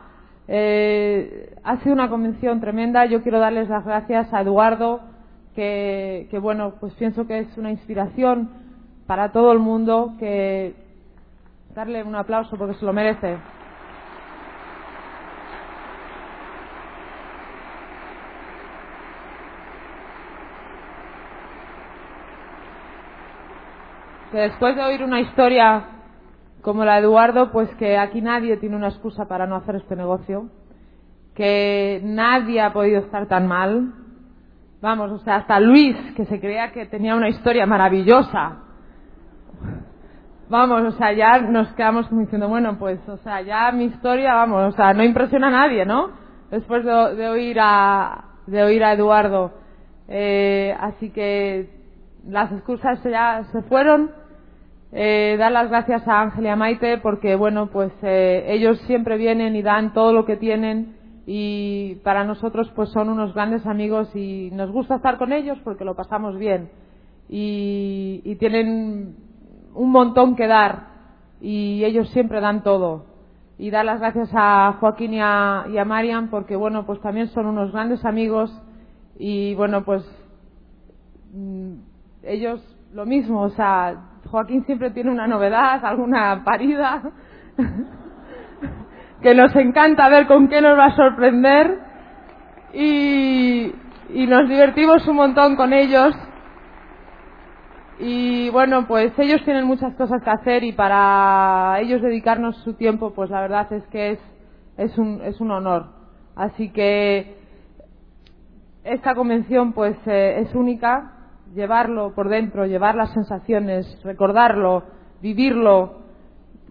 [0.47, 3.07] eh, ha sido una convención tremenda.
[3.07, 5.01] Yo quiero darles las gracias a Eduardo,
[5.57, 8.51] que, que bueno, pues pienso que es una inspiración
[9.07, 10.15] para todo el mundo.
[10.21, 10.75] Que
[11.75, 13.39] darle un aplauso porque se lo merece.
[24.33, 25.85] Que después de oír una historia
[26.63, 29.95] como la de Eduardo, pues que aquí nadie tiene una excusa para no hacer este
[29.95, 30.49] negocio,
[31.35, 33.93] que nadie ha podido estar tan mal.
[34.81, 38.59] Vamos, o sea, hasta Luis, que se creía que tenía una historia maravillosa.
[40.49, 44.73] Vamos, o sea, ya nos quedamos diciendo, bueno, pues, o sea, ya mi historia, vamos,
[44.73, 46.11] o sea, no impresiona a nadie, ¿no?
[46.51, 49.53] Después de, oír a de oír a Eduardo.
[50.09, 51.71] Eh, así que
[52.27, 54.22] las excusas ya se fueron
[54.95, 59.17] eh, dar las gracias a Ángel y a Maite porque, bueno, pues eh, ellos siempre
[59.17, 64.15] vienen y dan todo lo que tienen y para nosotros pues son unos grandes amigos
[64.15, 66.69] y nos gusta estar con ellos porque lo pasamos bien
[67.29, 69.17] y, tienen
[69.75, 70.89] un montón que dar
[71.41, 73.07] y ellos siempre dan todo.
[73.59, 77.29] Y dar las gracias a Joaquín y a, y a Marian porque bueno pues también
[77.29, 78.51] son unos grandes amigos
[79.19, 80.05] y bueno pues
[81.33, 81.75] mm,
[82.25, 82.61] ellos
[82.93, 87.03] lo mismo o sea Joaquín siempre tiene una novedad, alguna parida,
[89.23, 91.79] que nos encanta ver con qué nos va a sorprender
[92.73, 93.75] y,
[94.27, 96.15] nos divertimos un montón con ellos.
[97.99, 103.13] Y bueno, pues ellos tienen muchas cosas que hacer y para ellos dedicarnos su tiempo,
[103.13, 104.19] pues la verdad es que
[104.79, 105.91] es, un, es un honor.
[106.37, 107.37] Así que
[108.83, 111.22] esta convención pues eh, es única
[111.55, 114.85] llevarlo por dentro, llevar las sensaciones, recordarlo,
[115.21, 116.01] vivirlo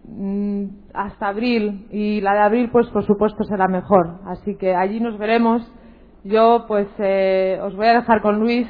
[0.04, 0.64] mm,
[0.94, 4.20] hasta abril y la de abril pues por supuesto será mejor.
[4.26, 5.62] Así que allí nos veremos.
[6.24, 8.68] Yo pues eh, os voy a dejar con Luis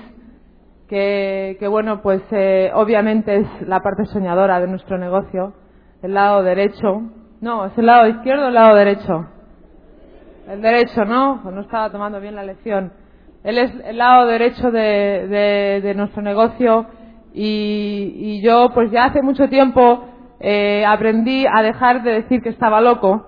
[0.88, 5.54] que, bueno pues eh, obviamente es la parte soñadora de nuestro negocio,
[6.02, 7.02] el lado derecho.
[7.40, 9.26] No, es el lado izquierdo o el lado derecho.
[10.48, 11.40] El derecho, ¿no?
[11.42, 12.92] Pues no estaba tomando bien la lección.
[13.44, 16.86] Él es el lado derecho de, nuestro negocio
[17.34, 20.04] y, yo pues ya hace mucho tiempo
[20.38, 23.26] eh, aprendí a dejar de decir que estaba loco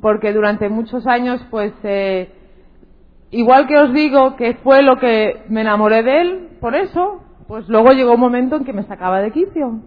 [0.00, 2.32] porque durante muchos años pues eh,
[3.30, 7.68] igual que os digo que fue lo que me enamoré de él por eso pues
[7.68, 9.82] luego llegó un momento en que me sacaba de quicio.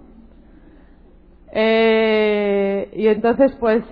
[1.52, 3.84] Eh, y entonces pues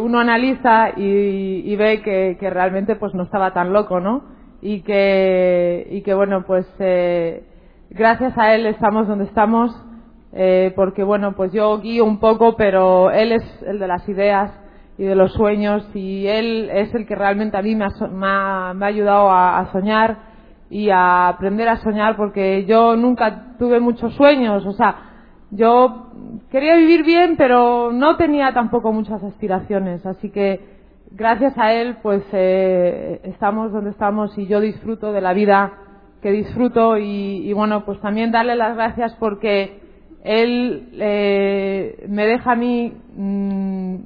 [0.00, 5.86] uno analiza y, ve que, que realmente pues no estaba tan loco no y que,
[5.90, 7.44] y que bueno, pues eh,
[7.90, 9.70] gracias a él estamos donde estamos,
[10.32, 14.52] eh, porque bueno, pues yo guío un poco, pero él es el de las ideas
[14.98, 17.86] y de los sueños y él es el que realmente a mí me
[18.26, 20.18] ha, ayudado a, soñar
[20.70, 24.96] y a aprender a soñar porque yo nunca tuve muchos sueños, o sea,
[25.52, 26.08] yo
[26.50, 30.77] quería vivir bien pero no tenía tampoco muchas aspiraciones, así que
[31.10, 35.72] gracias a él pues eh, estamos donde estamos y yo disfruto de la vida
[36.22, 39.80] que disfruto y, bueno pues también darle las gracias porque
[40.24, 43.96] él eh, me deja a mí mm,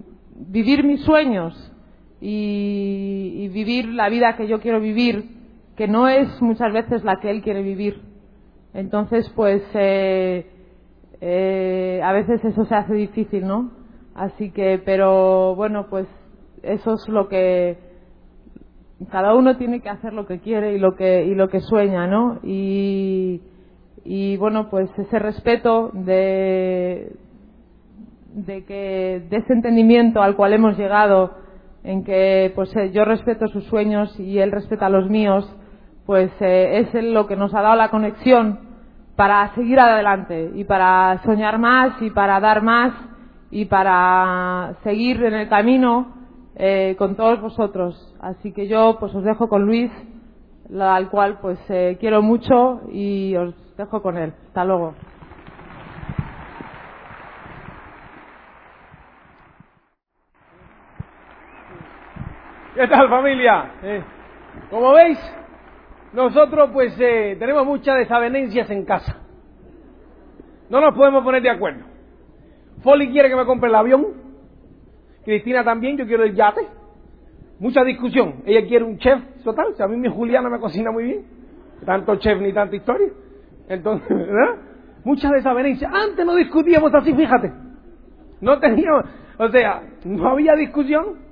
[0.50, 1.72] vivir mis sueños
[2.22, 5.24] y, vivir la vida que yo quiero vivir,
[5.76, 8.00] que no es muchas veces la que él quiere vivir.
[8.74, 10.46] Entonces, pues eh,
[11.20, 13.72] eh, a veces eso se hace difícil, ¿no?
[14.14, 16.06] Así que, pero bueno, pues
[16.62, 17.78] eso es lo que
[19.10, 22.06] cada uno tiene que hacer lo que quiere y lo que y lo que sueña,
[22.06, 22.38] ¿no?
[22.42, 23.40] Y,
[24.04, 27.12] y bueno, pues ese respeto de,
[28.46, 31.34] que de ese entendimiento al cual hemos llegado
[31.84, 35.52] en que pues eh, yo respeto sus sueños y él respeta los míos
[36.06, 38.60] pues eh, es lo que nos ha dado la conexión
[39.16, 42.92] para seguir adelante y para soñar más y para dar más
[43.50, 46.21] y para seguir en el camino
[46.56, 49.90] eh, con todos vosotros así que yo pues os dejo con Luis
[50.78, 51.58] al cual pues
[51.98, 54.94] quiero mucho y os dejo con él hasta luego
[62.74, 63.74] ¿Qué tal familia?
[63.82, 64.02] Eh,
[64.70, 65.18] como veis,
[66.14, 69.18] nosotros pues eh, tenemos muchas desavenencias en casa.
[70.70, 71.84] No nos podemos poner de acuerdo.
[72.82, 74.06] Folly quiere que me compre el avión.
[75.24, 76.66] Cristina también, yo quiero el yate.
[77.58, 78.42] Mucha discusión.
[78.44, 79.68] Ella quiere un chef total.
[79.72, 81.24] O sea, a mí mi Juliana me cocina muy bien.
[81.84, 83.08] Tanto chef ni tanta historia.
[83.68, 84.56] Entonces, ¿verdad?
[85.04, 85.92] Muchas desavenencias.
[85.92, 87.52] Antes no discutíamos así, fíjate.
[88.40, 89.04] No teníamos,
[89.38, 91.22] o sea, no había discusión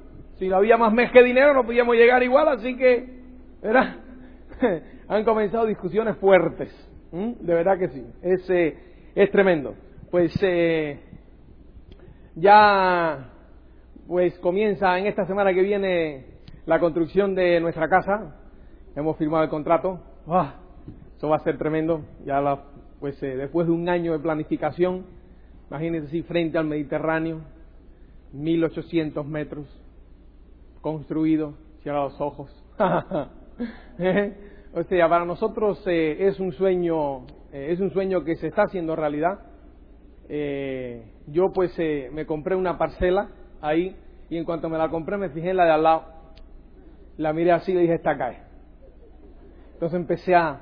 [0.41, 3.21] si no había más mes que dinero no podíamos llegar igual, así que,
[3.63, 3.97] ¿verdad?
[5.09, 6.75] Han comenzado discusiones fuertes.
[7.13, 8.07] De verdad que sí.
[8.23, 8.79] Es, eh,
[9.15, 9.75] es tremendo.
[10.11, 10.99] Pues eh,
[12.37, 13.30] ya
[14.11, 16.25] pues comienza en esta semana que viene
[16.67, 18.35] la construcción de nuestra casa.
[18.97, 20.01] Hemos firmado el contrato.
[20.27, 20.57] ¡Ah!
[21.17, 22.01] Eso va a ser tremendo.
[22.25, 22.61] Ya la,
[22.99, 25.07] pues eh, después de un año de planificación,
[25.69, 27.43] imagínense si frente al Mediterráneo,
[28.33, 29.69] 1800 metros,
[30.81, 32.51] construido, cierra los ojos.
[34.75, 38.63] o sea, para nosotros eh, es un sueño, eh, es un sueño que se está
[38.63, 39.39] haciendo realidad.
[40.29, 41.79] Eh, yo pues
[42.13, 43.29] me compré una parcela
[43.61, 43.97] ahí
[44.29, 46.05] y en cuanto me la compré me fijé en la de al lado,
[47.17, 48.43] la miré así y dije, esta cae.
[49.75, 50.61] Entonces empecé a,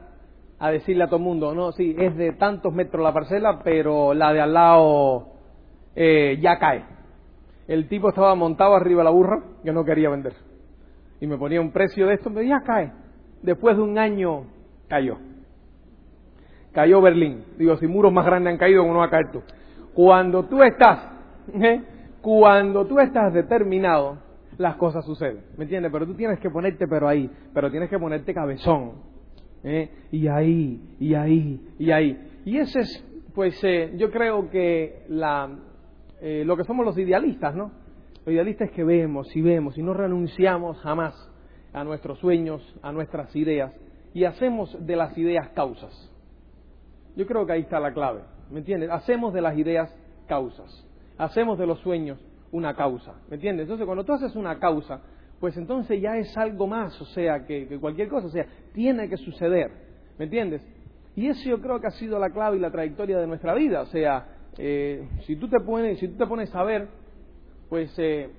[0.58, 4.14] a decirle a todo el mundo, no, sí, es de tantos metros la parcela, pero
[4.14, 5.26] la de al lado
[5.96, 6.98] ya cae
[7.68, 10.32] el tipo estaba montado arriba de la burra que no quería vender.
[11.20, 12.90] Y me ponía un precio de esto, me decía, cae.
[13.42, 14.46] Después de un año
[14.88, 15.18] cayó.
[16.72, 17.44] Cayó Berlín.
[17.58, 19.42] Digo, si muros más grandes han caído, ¿cómo no va a caer tú?
[19.92, 20.98] Cuando tú estás,
[21.54, 21.82] ¿eh?
[22.28, 24.18] Cuando tú estás determinado,
[24.58, 25.46] las cosas suceden.
[25.56, 25.90] ¿Me entiendes?
[25.90, 28.96] Pero tú tienes que ponerte, pero ahí, pero tienes que ponerte cabezón.
[29.64, 29.88] ¿eh?
[30.12, 32.40] Y ahí, y ahí, y ahí.
[32.44, 35.58] Y ese es, pues, eh, yo creo que la,
[36.20, 37.72] eh, lo que somos los idealistas, ¿no?
[38.26, 41.14] Los idealistas que vemos y vemos y no renunciamos jamás
[41.72, 43.74] a nuestros sueños, a nuestras ideas
[44.12, 46.12] y hacemos de las ideas causas.
[47.16, 48.90] Yo creo que ahí está la clave, ¿me entiendes?
[48.90, 50.86] Hacemos de las ideas causas,
[51.18, 52.18] hacemos de los sueños
[52.52, 53.64] una causa, ¿me entiendes?
[53.64, 55.02] Entonces cuando tú haces una causa,
[55.40, 59.16] pues entonces ya es algo más, o sea, que, cualquier cosa, o sea, tiene que
[59.16, 59.70] suceder,
[60.18, 60.66] ¿me entiendes?
[61.14, 63.82] Y eso yo creo que ha sido la clave y la trayectoria de nuestra vida,
[63.82, 64.26] o sea,
[64.56, 66.88] eh, si, tú te pones, si tú te pones a ver,
[67.68, 68.30] pues eh,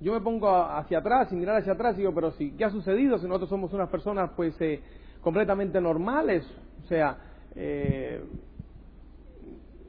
[0.00, 2.70] yo me pongo hacia atrás y mirar hacia atrás y digo, pero si, ¿qué ha
[2.70, 4.82] sucedido si nosotros somos unas personas pues eh,
[5.20, 6.44] completamente normales?
[6.84, 7.18] O sea,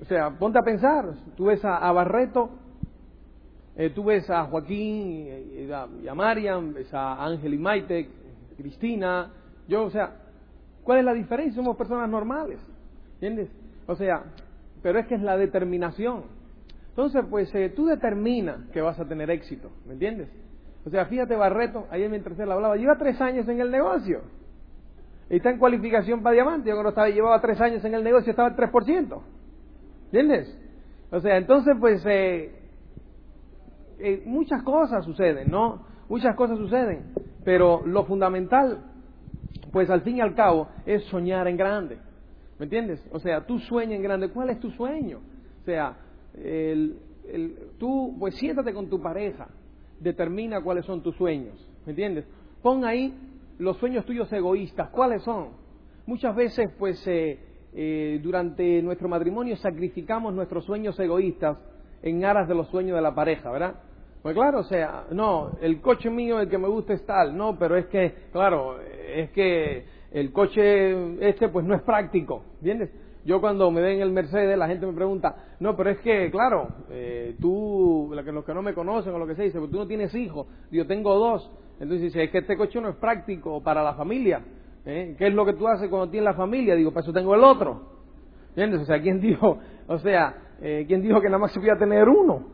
[0.01, 2.49] o sea, ponte a pensar, tú ves a, Barreto,
[3.95, 8.09] tú ves a Joaquín y a, y a Mariam, ves a Ángel y Maite,
[8.57, 9.31] Cristina,
[9.67, 10.15] yo, o sea,
[10.83, 11.61] ¿cuál es la diferencia?
[11.61, 12.59] Somos personas normales,
[13.15, 13.49] ¿entiendes?
[13.85, 14.23] O sea,
[14.81, 16.23] pero es que es la determinación.
[16.89, 20.29] Entonces, pues eh, tú determinas que vas a tener éxito, ¿me entiendes?
[20.85, 24.21] O sea, fíjate Barreto, ayer mientras él hablaba, lleva tres años en el negocio.
[25.29, 26.69] Está en cualificación para diamante.
[26.69, 29.21] Yo cuando estaba, llevaba tres años en el negocio estaba al 3%.
[30.11, 30.59] ¿Entiendes?
[31.11, 32.53] O sea, entonces, pues, eh,
[33.99, 35.85] eh, muchas cosas suceden, ¿no?
[36.09, 37.13] Muchas cosas suceden.
[37.43, 38.83] Pero lo fundamental
[39.71, 41.97] pues al fin y al cabo es soñar en grande.
[42.59, 43.05] ¿Me entiendes?
[43.11, 44.29] O sea, tú sueñas en grande.
[44.29, 45.19] ¿Cuál es tu sueño?
[45.61, 45.97] O sea,
[46.33, 46.97] el,
[47.27, 49.47] el, tú, pues siéntate con tu pareja,
[49.99, 51.55] determina cuáles son tus sueños.
[51.85, 52.25] ¿Me entiendes?
[52.61, 53.13] Pon ahí
[53.59, 54.89] los sueños tuyos egoístas.
[54.89, 55.49] ¿Cuáles son?
[56.05, 57.39] Muchas veces, pues, eh,
[57.79, 61.59] eh, durante nuestro matrimonio sacrificamos nuestros sueños egoístas
[62.01, 63.75] en aras de los sueños de la pareja, ¿verdad?
[64.23, 67.55] Pues claro, o sea, no, el coche mío, el que me gusta es tal, no,
[67.59, 72.89] pero es que, claro, es que el coche este pues no es práctico, ¿entiendes?
[73.23, 76.69] Yo cuando me ven el Mercedes, la gente me pregunta, no, pero es que, claro,
[76.89, 79.85] eh, tú, los que no me conocen o lo que sea, dice, pues tú no
[79.85, 83.83] tienes hijos, yo tengo dos, entonces dice, es que este coche no es práctico para
[83.83, 84.41] la familia,
[84.87, 85.15] ¿eh?
[85.17, 86.75] ¿qué es lo que tú haces cuando tienes la familia?
[86.75, 87.81] Digo, para eso tengo el otro,
[88.49, 88.81] ¿entiendes?
[88.81, 92.07] O sea, ¿quién dijo, o sea, eh, ¿quién dijo que nada más se podía tener
[92.09, 92.47] uno?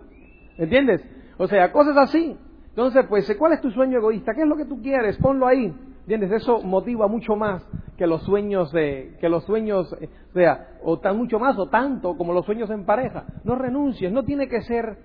[0.57, 1.01] ¿Entiendes?
[1.37, 2.37] O sea, cosas así.
[2.69, 4.33] Entonces, pues, ¿cuál es tu sueño egoísta?
[4.33, 5.17] ¿Qué es lo que tú quieres?
[5.17, 5.73] Ponlo ahí.
[6.01, 6.31] ¿Entiendes?
[6.31, 7.65] Eso motiva mucho más
[7.97, 11.67] que los sueños, de, que los sueños, eh, o sea, o tan mucho más o
[11.69, 13.25] tanto como los sueños en pareja.
[13.43, 14.97] No renuncies, no tiene que ser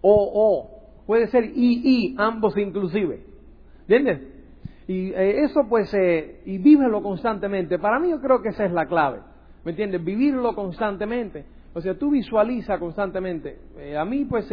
[0.00, 3.24] o o, puede ser y y, ambos inclusive.
[3.82, 4.33] ¿Entiendes?
[4.86, 7.78] Y eh, eso pues, eh, y vívelo constantemente.
[7.78, 9.20] Para mí yo creo que esa es la clave.
[9.64, 10.04] ¿Me entiendes?
[10.04, 11.44] Vivirlo constantemente.
[11.74, 13.58] O sea, tú visualiza constantemente.
[13.98, 14.48] a mí pues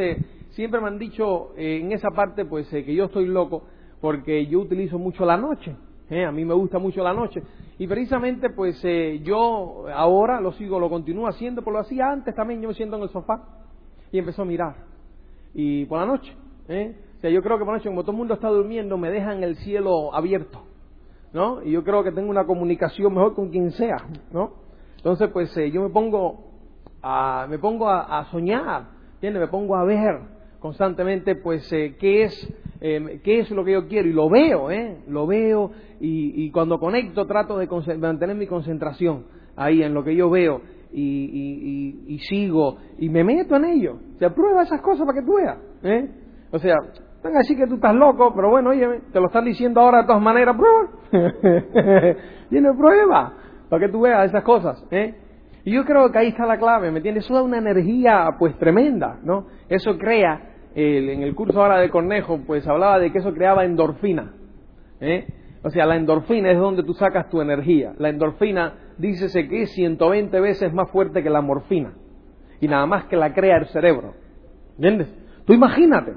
[0.52, 3.64] siempre me han dicho en esa parte pues que yo estoy loco
[4.00, 5.76] porque yo utilizo mucho la noche.
[6.12, 6.26] ¿eh?
[6.26, 7.42] a mí me gusta mucho la noche.
[7.80, 12.36] Y precisamente, pues eh, yo ahora lo sigo, lo continúo haciendo, pero lo hacía antes
[12.36, 12.62] también.
[12.62, 13.42] Yo me siento en el sofá
[14.12, 14.76] y empezó a mirar.
[15.54, 16.32] Y por la noche,
[16.68, 16.96] ¿eh?
[17.22, 19.56] O sea, yo creo que por como todo el mundo está durmiendo, me dejan el
[19.58, 20.64] cielo abierto,
[21.34, 21.62] ¿no?
[21.62, 23.98] Y yo creo que tengo una comunicación mejor con quien sea,
[24.32, 24.54] ¿no?
[24.98, 26.46] Entonces, pues yo me pongo
[27.04, 29.44] a, me pongo a, soñar, ¿entiendes?
[29.44, 30.20] Me pongo a ver
[30.60, 35.04] constantemente, pues, qué es eh, qué es lo que yo quiero y lo veo, ¿eh?
[35.08, 35.70] Lo veo
[36.00, 37.68] y, cuando conecto trato de
[38.00, 40.62] mantener mi concentración ahí en lo que yo veo
[40.92, 44.00] y, sigo y me meto en ello.
[44.16, 46.10] O sea, prueba esas cosas para que tú veas, ¿eh?
[46.52, 46.76] O sea,
[47.24, 50.02] van a decir que tú estás loco, pero bueno, oye, te lo están diciendo ahora
[50.02, 50.90] de todas maneras, prueba.
[52.50, 53.34] Tiene prueba
[53.70, 55.16] para que tú veas esas cosas, ¿eh?
[55.64, 57.26] Y yo creo que ahí está la clave, ¿me entiendes?
[57.26, 59.46] Eso da una energía pues tremenda, ¿no?
[59.70, 64.34] Eso crea en el curso ahora de Cornejo, pues hablaba de que eso creaba endorfina.
[65.00, 65.28] ¿eh?
[65.64, 67.94] O sea, la endorfina es donde tú sacas tu energía.
[67.98, 71.94] La endorfina, dícese que es 120 veces más fuerte que la morfina.
[72.60, 74.14] Y nada más que la crea el cerebro.
[74.78, 75.14] ¿Entiendes?
[75.46, 76.14] Tú imagínate.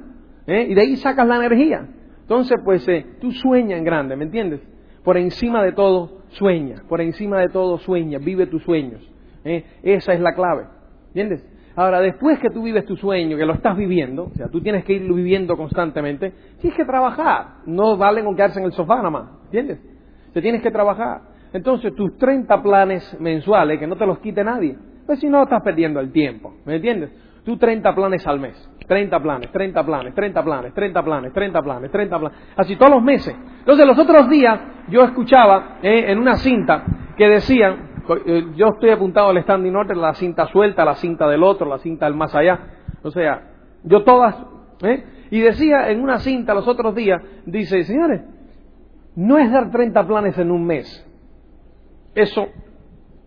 [0.47, 0.67] ¿Eh?
[0.71, 1.87] Y de ahí sacas la energía.
[2.21, 4.61] Entonces, pues eh, tú sueñas en grande, ¿me entiendes?
[5.03, 6.77] Por encima de todo, sueña.
[6.89, 8.19] Por encima de todo, sueña.
[8.19, 9.07] Vive tus sueños.
[9.45, 9.65] ¿eh?
[9.83, 10.65] Esa es la clave.
[11.09, 11.45] ¿Entiendes?
[11.77, 14.85] Ahora, después que tú vives tu sueño, que lo estás viviendo, o sea, tú tienes
[14.85, 17.57] que irlo viviendo constantemente, tienes que trabajar.
[17.67, 19.81] No vale con quedarse en el sofá nada más, ¿entiendes?
[20.33, 21.23] Te tienes que trabajar.
[21.53, 25.63] Entonces, tus 30 planes mensuales, que no te los quite nadie, pues si no, estás
[25.63, 27.11] perdiendo el tiempo, ¿me entiendes?
[27.45, 31.91] Tú 30 planes al mes, 30 planes, 30 planes, 30 planes, 30 planes, 30 planes,
[31.91, 33.35] 30 planes, así todos los meses.
[33.59, 36.85] Entonces, los otros días yo escuchaba eh, en una cinta
[37.17, 41.43] que decían, eh, yo estoy apuntado al standing order, la cinta suelta, la cinta del
[41.43, 42.61] otro, la cinta del más allá.
[43.03, 43.51] O sea,
[43.83, 44.37] yo todas,
[44.83, 45.05] ¿eh?
[45.31, 48.23] Y decía en una cinta los otros días, dice, señores,
[49.17, 51.07] no es dar 30 planes en un mes.
[52.15, 52.49] Eso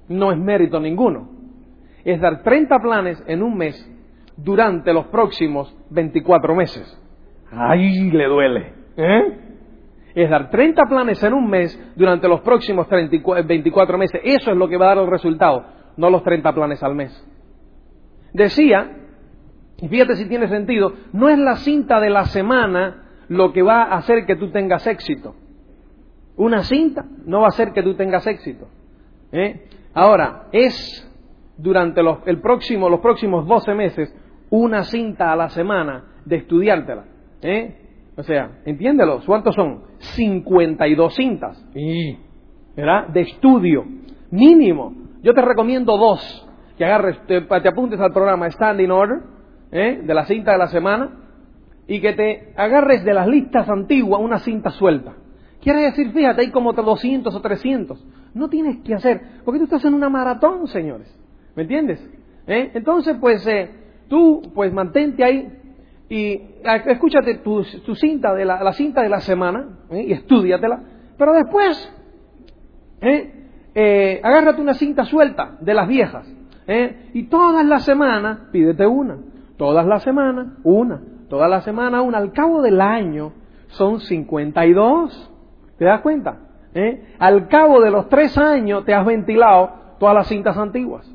[0.07, 1.29] no es mérito ninguno.
[2.03, 3.96] Es dar 30 planes en un mes
[4.37, 7.01] durante los próximos 24 meses.
[7.51, 8.73] Ahí le duele.
[8.95, 9.47] ¿Eh?
[10.23, 14.19] es dar 30 planes en un mes durante los próximos 24 meses.
[14.23, 15.63] Eso es lo que va a dar el resultado,
[15.95, 17.23] no los 30 planes al mes.
[18.33, 18.97] Decía,
[19.79, 23.83] y fíjate si tiene sentido, no es la cinta de la semana lo que va
[23.83, 25.35] a hacer que tú tengas éxito.
[26.35, 28.67] Una cinta no va a hacer que tú tengas éxito.
[29.31, 29.67] ¿eh?
[29.93, 31.03] Ahora, es
[31.57, 34.15] durante los, el próximo, los próximos 12 meses
[34.49, 37.05] una cinta a la semana de estudiártela.
[37.41, 37.75] ¿eh?
[38.15, 39.83] O sea, entiéndelo, ¿cuántos son?
[39.99, 41.65] 52 cintas.
[42.75, 43.07] ¿Verdad?
[43.09, 43.85] De estudio.
[44.31, 44.93] Mínimo.
[45.21, 46.47] Yo te recomiendo dos.
[46.77, 47.37] Que agarres, te,
[47.67, 49.19] apuntes al programa Standing Order,
[49.71, 50.01] ¿eh?
[50.03, 51.09] de la cinta de la semana,
[51.87, 55.13] y que te agarres de las listas antiguas una cinta suelta.
[55.61, 58.05] Quiere decir, fíjate, hay como 200 o 300.
[58.35, 61.11] No tienes que hacer, porque tú estás en una maratón, señores.
[61.55, 61.99] ¿Me entiendes?
[62.45, 62.71] ¿Eh?
[62.75, 63.71] Entonces, pues, eh,
[64.07, 65.47] tú, pues, mantente ahí
[66.09, 67.63] y escúchate tu,
[67.95, 70.05] cinta de la, cinta de la semana ¿eh?
[70.07, 70.81] y estudiatela,
[71.17, 71.93] pero después
[73.01, 73.33] ¿eh?
[73.75, 76.33] Eh, agárrate una cinta suelta de las viejas
[77.13, 79.17] y todas las semanas pídete una,
[79.57, 83.31] todas las semanas una, todas las semanas una, al cabo del año
[83.67, 85.31] son 52,
[85.77, 86.39] ¿te das cuenta?
[87.17, 91.11] al cabo de los tres años te has ventilado todas las cintas antiguas.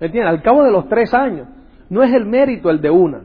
[0.00, 0.32] ¿Me entiendes?
[0.32, 1.48] Al cabo de los tres años.
[1.92, 3.20] No es el mérito el de una.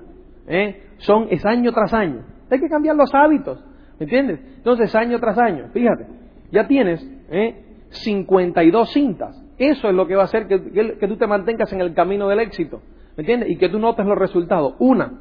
[0.46, 0.90] ¿eh?
[0.98, 2.26] Son, es año tras año.
[2.52, 3.64] Hay que cambiar los hábitos.
[3.98, 4.42] ¿Me entiendes?
[4.58, 5.70] Entonces, año tras año.
[5.72, 6.06] Fíjate,
[6.52, 7.64] ya tienes ¿eh?
[7.92, 9.42] 52 cintas.
[9.58, 12.42] Eso es lo que va a hacer que, tú te mantengas en el camino del
[12.42, 12.82] éxito.
[13.16, 13.52] ¿Me entiendes?
[13.52, 14.76] Y que tú notes los resultados.
[14.80, 15.14] Una,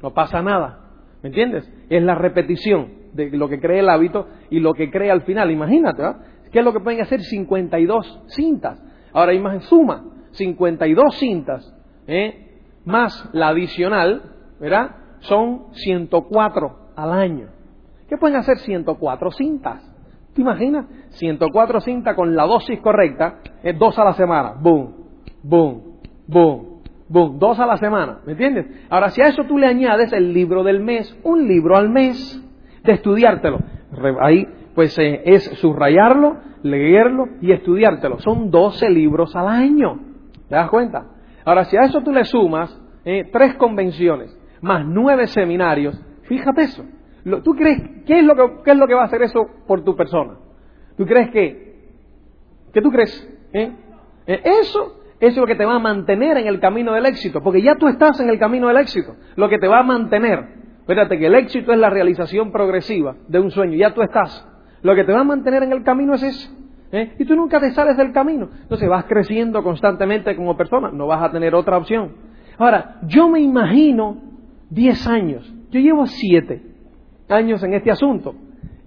[0.00, 0.78] no pasa nada.
[1.24, 1.68] ¿Me entiendes?
[1.90, 5.50] Es la repetición de lo que cree el hábito y lo que cree al final.
[5.50, 6.20] Imagínate, ¿verdad?
[6.52, 8.80] ¿Qué es lo que pueden hacer 52 cintas?
[9.12, 11.76] Ahora, imagen suma 52 cintas,
[12.06, 12.50] ¿eh?
[12.84, 14.22] Más la adicional,
[14.60, 14.96] ¿verdad?
[15.20, 17.48] Son 104 al año.
[18.08, 19.82] ¿Qué pueden hacer 104 cintas?
[20.34, 20.86] ¿Te imaginas?
[21.10, 24.54] 104 cintas con la dosis correcta, es dos a la semana.
[24.60, 24.94] Boom,
[25.42, 25.82] boom,
[26.26, 27.38] boom, boom.
[27.38, 28.66] Dos a la semana, ¿me entiendes?
[28.88, 32.42] Ahora, si a eso tú le añades el libro del mes, un libro al mes,
[32.84, 33.58] de estudiártelo.
[34.20, 38.18] Ahí, pues eh, es subrayarlo, leerlo y estudiártelo.
[38.20, 40.00] Son 12 libros al año.
[40.48, 41.06] ¿Te das cuenta?
[41.44, 46.84] Ahora, si a eso tú le sumas eh, tres convenciones, más nueve seminarios, fíjate eso.
[47.44, 49.84] ¿Tú crees, qué es, lo que, qué es lo que va a hacer eso por
[49.84, 50.34] tu persona?
[50.96, 51.88] ¿Tú crees que,
[52.72, 53.28] qué tú crees?
[53.52, 53.72] ¿Eh?
[54.26, 57.62] Eh, eso, es lo que te va a mantener en el camino del éxito, porque
[57.62, 59.14] ya tú estás en el camino del éxito.
[59.36, 60.48] Lo que te va a mantener,
[60.84, 64.44] fíjate que el éxito es la realización progresiva de un sueño, ya tú estás.
[64.82, 66.50] Lo que te va a mantener en el camino es eso.
[66.92, 67.14] ¿Eh?
[67.18, 68.48] Y tú nunca te sales del camino.
[68.62, 72.12] Entonces vas creciendo constantemente como persona, no vas a tener otra opción.
[72.58, 74.18] Ahora, yo me imagino
[74.70, 76.62] 10 años, yo llevo 7
[77.28, 78.34] años en este asunto,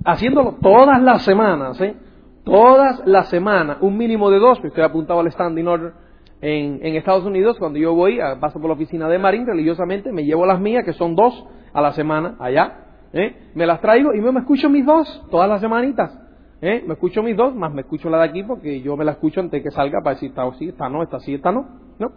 [0.05, 1.95] haciéndolo todas las semanas, ¿eh?
[2.43, 5.93] todas las semanas, un mínimo de dos, estoy apuntado al standing order
[6.41, 10.45] en, Estados Unidos, cuando yo voy, paso por la oficina de Marín religiosamente, me llevo
[10.45, 13.49] las mías, que son dos a la semana, allá, ¿eh?
[13.55, 16.24] me las traigo y me escucho mis dos, todas las semanitas.
[16.61, 16.83] ¿Eh?
[16.87, 19.39] Me escucho mis dos, más me escucho la de aquí porque yo me la escucho
[19.39, 21.65] antes que salga para decir, está sí, está no, está sí, está no.
[21.99, 22.11] ¿no?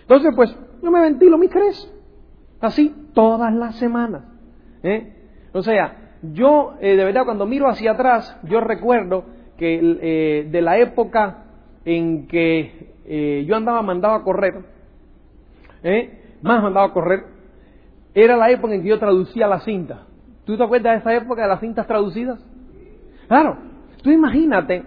[0.00, 1.92] Entonces, pues, yo me ventilo mis tres.
[2.60, 4.24] Así, todas las semanas.
[4.82, 5.14] ¿eh?
[5.52, 9.24] O sea, yo, eh, de verdad, cuando miro hacia atrás, yo recuerdo
[9.58, 11.44] que eh, de la época
[11.84, 14.54] en que eh, yo andaba mandado a correr,
[16.42, 17.24] más mandado a correr,
[18.14, 20.06] era la época en que yo traducía la cinta.
[20.44, 22.44] ¿Tú te acuerdas de esa época de las cintas traducidas?
[23.26, 23.56] Claro,
[24.02, 24.84] tú imagínate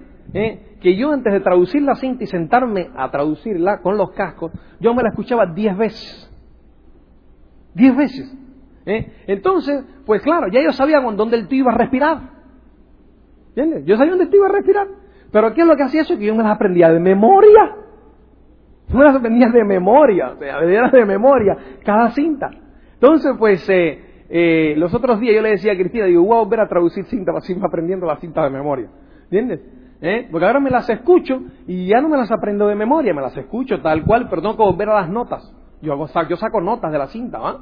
[0.82, 4.94] que yo antes de traducir la cinta y sentarme a traducirla con los cascos, yo
[4.94, 6.32] me la escuchaba diez veces.
[7.74, 8.38] Diez veces.
[8.86, 9.12] ¿Eh?
[9.28, 12.20] Entonces, pues claro, ya yo sabía dónde el tío iba a respirar.
[13.56, 13.86] ¿Entiendes?
[13.86, 14.88] Yo sabía dónde el tío iba a respirar.
[15.32, 16.18] Pero ¿qué es lo que hacía eso?
[16.18, 17.76] Que yo me las aprendía de memoria.
[18.88, 22.52] Yo me las aprendía de memoria, o sea, de memoria, cada cinta.
[22.94, 24.00] Entonces, pues, eh,
[24.30, 27.32] eh, los otros días yo le decía a Cristina, digo, a volver a traducir cinta
[27.42, 28.90] seguir aprendiendo las cintas de memoria.
[29.26, 29.62] ¿Entiendes?
[30.02, 30.28] ¿Eh?
[30.30, 33.36] Porque ahora me las escucho y ya no me las aprendo de memoria, me las
[33.38, 35.54] escucho tal cual, pero tengo que volver a las notas.
[35.82, 37.60] Yo, hago, yo saco notas de la cinta, ¿va?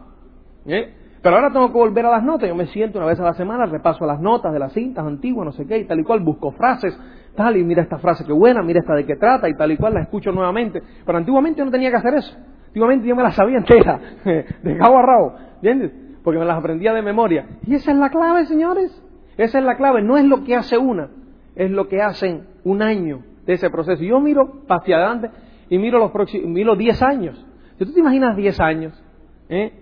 [0.66, 0.94] ¿Eh?
[1.22, 2.50] Pero ahora tengo que volver a las notas.
[2.50, 5.46] Yo me siento una vez a la semana, repaso las notas de las cintas antiguas,
[5.46, 7.00] no sé qué, y tal y cual, busco frases,
[7.36, 9.78] tal, y mira esta frase que buena, mira esta de qué trata, y tal y
[9.78, 10.84] cual, la escucho nuevamente.
[11.06, 12.38] Pero antiguamente yo no tenía que hacer eso.
[12.68, 15.94] Antiguamente yo me las sabía entera, de cabo a rabo, ¿entiendes?
[16.26, 17.48] Porque me las aprendía de memoria.
[17.66, 18.92] Y esa es la clave, señores.
[19.38, 20.02] Esa es la clave.
[20.02, 21.10] No es lo que hace una,
[21.56, 24.04] es lo que hacen un año de ese proceso.
[24.04, 25.30] Yo miro hacia adelante
[25.70, 27.46] y miro los próximos, miro 10 años.
[27.78, 29.04] Si tú te imaginas 10 años,
[29.50, 29.74] ¿eh?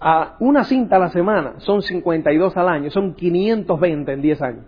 [0.00, 4.64] a una cinta a la semana, son 52 al año, son 520 en 10 años.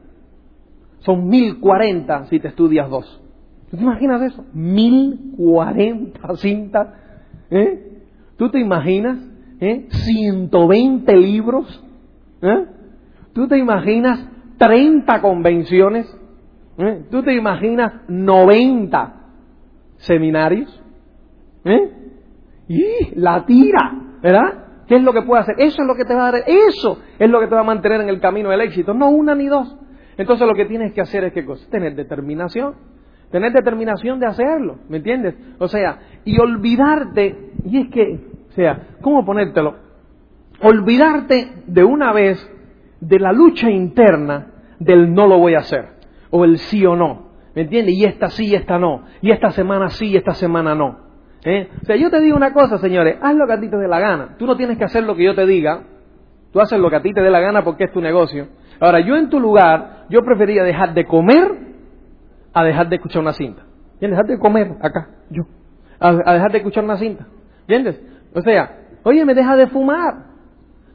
[1.01, 3.23] Son 1040 si te estudias dos.
[3.71, 4.45] ¿Tú te imaginas eso?
[4.53, 6.89] 1040 cintas.
[7.51, 8.03] ¿eh?
[8.37, 9.19] ¿Tú te imaginas?
[9.61, 9.87] ¿eh?
[9.91, 11.85] 120 libros.
[12.43, 12.67] ¿eh?
[13.33, 14.27] ¿Tú te imaginas
[14.59, 16.07] 30 convenciones?
[16.79, 17.05] ¿Eh?
[17.11, 19.15] ¿Tú te imaginas 90
[19.97, 20.83] seminarios?
[21.65, 21.93] ¿eh?
[22.69, 24.65] Y la tira, ¿verdad?
[24.87, 25.57] ¿Qué es lo que puede hacer?
[25.59, 27.65] Eso es lo que te va a dar, eso es lo que te va a
[27.65, 29.77] mantener en el camino del éxito, no una ni dos.
[30.17, 31.69] Entonces lo que tienes que hacer es qué cosa?
[31.71, 32.75] Tener determinación.
[33.31, 35.35] Tener determinación de hacerlo, ¿me entiendes?
[35.59, 39.75] O sea, y olvidarte, y es que, o sea, ¿cómo ponértelo?
[40.63, 42.39] Olvidarte de una vez
[43.01, 45.96] de la lucha interna del no lo voy a hacer,
[46.37, 47.95] o el sí o no, ¿me entiendes?
[47.95, 51.07] Y esta sí y esta no, y esta semana sí y esta semana no.
[51.45, 51.69] ¿Eh?
[51.83, 53.87] O sea, yo te digo una cosa, señores, haz lo que a ti te dé
[53.87, 54.35] la gana.
[54.37, 55.85] Tú no tienes que hacer lo que yo te diga.
[56.53, 58.49] Tú haces lo que a ti te dé la gana porque es tu negocio.
[58.81, 61.53] Ahora, yo en tu lugar, yo prefería dejar de comer
[62.53, 63.63] a dejar de escuchar una cinta.
[63.95, 64.19] ¿Entiendes?
[64.19, 65.45] Dejar de comer acá, yo.
[66.01, 67.27] A, dejar de escuchar una cinta.
[67.61, 68.03] ¿Entiendes?
[68.35, 70.27] O sea, oye, me deja de fumar.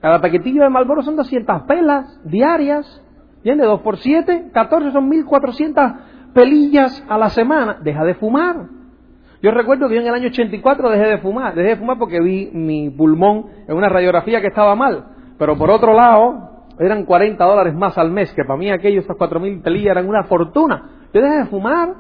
[0.02, 3.04] Cada paquetillo de Malboro son 200 pelas diarias.
[3.42, 3.68] ¿Entiendes?
[3.68, 5.84] 2 por 7, 14 son 1400
[6.34, 7.80] pelillas a la semana.
[7.82, 8.68] Deja de fumar.
[9.42, 11.56] Yo recuerdo que yo en el año 84 dejé de fumar.
[11.56, 15.06] Dejé de fumar porque vi mi pulmón en una radiografía que estaba mal.
[15.40, 19.18] Pero por otro lado, eran 40 dólares más al mes, que para mí aquellos, esas
[19.18, 21.08] 4.000 pelillas eran una fortuna.
[21.12, 21.96] Yo dejé de fumar.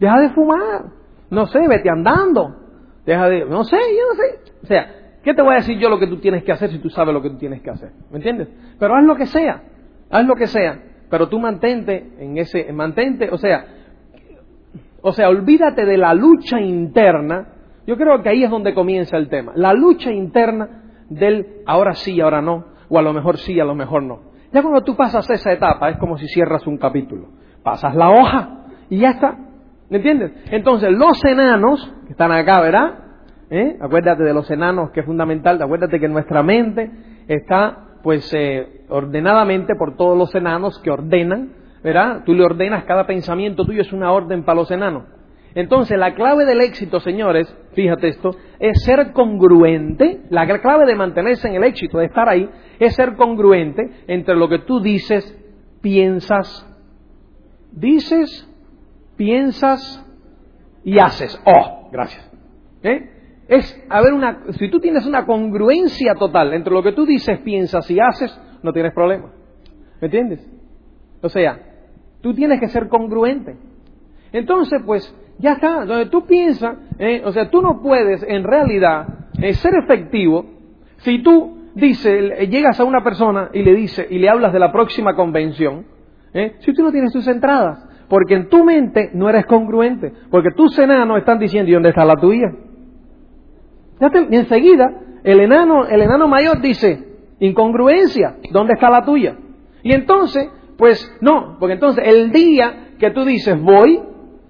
[0.00, 0.86] Deja de fumar.
[1.28, 2.56] No sé, vete andando.
[3.04, 4.52] Deja de, no sé, yo no sé.
[4.62, 4.86] O sea,
[5.22, 7.12] ¿qué te voy a decir yo lo que tú tienes que hacer si tú sabes
[7.12, 7.92] lo que tú tienes que hacer?
[8.10, 8.48] ¿Me entiendes?
[8.78, 9.62] Pero haz lo que sea.
[10.10, 10.82] Haz lo que sea.
[11.10, 13.64] Pero tú mantente en ese, mantente, o sea,
[15.02, 17.48] o sea, olvídate de la lucha interna.
[17.86, 19.52] Yo creo que ahí es donde comienza el tema.
[19.54, 23.74] La lucha interna del ahora sí, ahora no, o a lo mejor sí, a lo
[23.74, 24.20] mejor no.
[24.52, 27.28] Ya cuando tú pasas esa etapa es como si cierras un capítulo.
[27.62, 29.36] Pasas la hoja y ya está.
[29.88, 30.32] ¿Me entiendes?
[30.50, 32.98] Entonces, los enanos, que están acá, ¿verdad?
[33.50, 33.76] ¿Eh?
[33.80, 35.62] Acuérdate de los enanos, que es fundamental.
[35.62, 36.90] Acuérdate que nuestra mente
[37.28, 42.22] está, pues, eh, ordenadamente por todos los enanos que ordenan, ¿verdad?
[42.24, 45.04] Tú le ordenas, cada pensamiento tuyo es una orden para los enanos.
[45.54, 50.20] Entonces, la clave del éxito, señores, fíjate esto, es ser congruente.
[50.28, 52.46] La clave de mantenerse en el éxito, de estar ahí,
[52.78, 55.34] es ser congruente entre lo que tú dices,
[55.80, 56.66] piensas,
[57.72, 58.46] dices,
[59.16, 60.04] piensas
[60.84, 61.40] y haces.
[61.46, 62.30] Oh, gracias.
[62.82, 63.10] ¿Eh?
[63.48, 67.90] Es haber una, si tú tienes una congruencia total entre lo que tú dices, piensas
[67.90, 69.30] y haces, no tienes problema.
[70.00, 70.46] ¿Me entiendes?
[71.22, 71.58] O sea,
[72.20, 73.56] tú tienes que ser congruente.
[74.32, 75.84] Entonces, pues, ya está.
[75.86, 77.22] Donde tú piensas, ¿eh?
[77.24, 79.06] o sea, tú no puedes en realidad
[79.40, 80.44] eh, ser efectivo
[80.98, 84.72] si tú dices, llegas a una persona y le dices y le hablas de la
[84.72, 85.86] próxima convención,
[86.58, 87.86] si tú no tienes tus entradas.
[88.08, 90.12] Porque en tu mente no eres congruente.
[90.30, 92.52] Porque tus enanos están diciendo, ¿y dónde está la tuya?
[93.98, 94.84] y enseguida,
[95.24, 99.36] el enano, el enano mayor dice, incongruencia, ¿dónde está la tuya?
[99.82, 104.00] Y entonces, pues no, porque entonces el día que tú dices voy,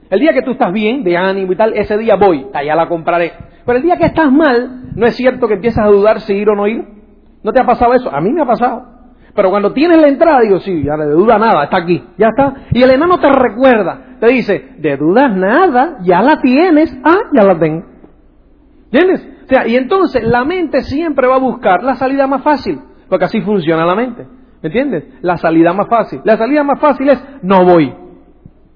[0.09, 2.89] el día que tú estás bien, de ánimo y tal, ese día voy, allá la
[2.89, 3.33] compraré.
[3.65, 6.49] Pero el día que estás mal, no es cierto que empiezas a dudar si ir
[6.49, 6.85] o no ir.
[7.43, 8.15] ¿No te ha pasado eso?
[8.15, 8.97] A mí me ha pasado.
[9.35, 12.55] Pero cuando tienes la entrada, digo, sí, ya de duda nada, está aquí, ya está.
[12.73, 17.43] Y el enano te recuerda, te dice, de dudas nada, ya la tienes, ah, ya
[17.45, 17.85] la tengo.
[18.91, 19.29] ¿Entiendes?
[19.47, 23.27] O sea, y entonces la mente siempre va a buscar la salida más fácil, porque
[23.27, 24.27] así funciona la mente.
[24.61, 25.05] ¿Me entiendes?
[25.23, 26.21] La salida más fácil.
[26.25, 27.95] La salida más fácil es no voy.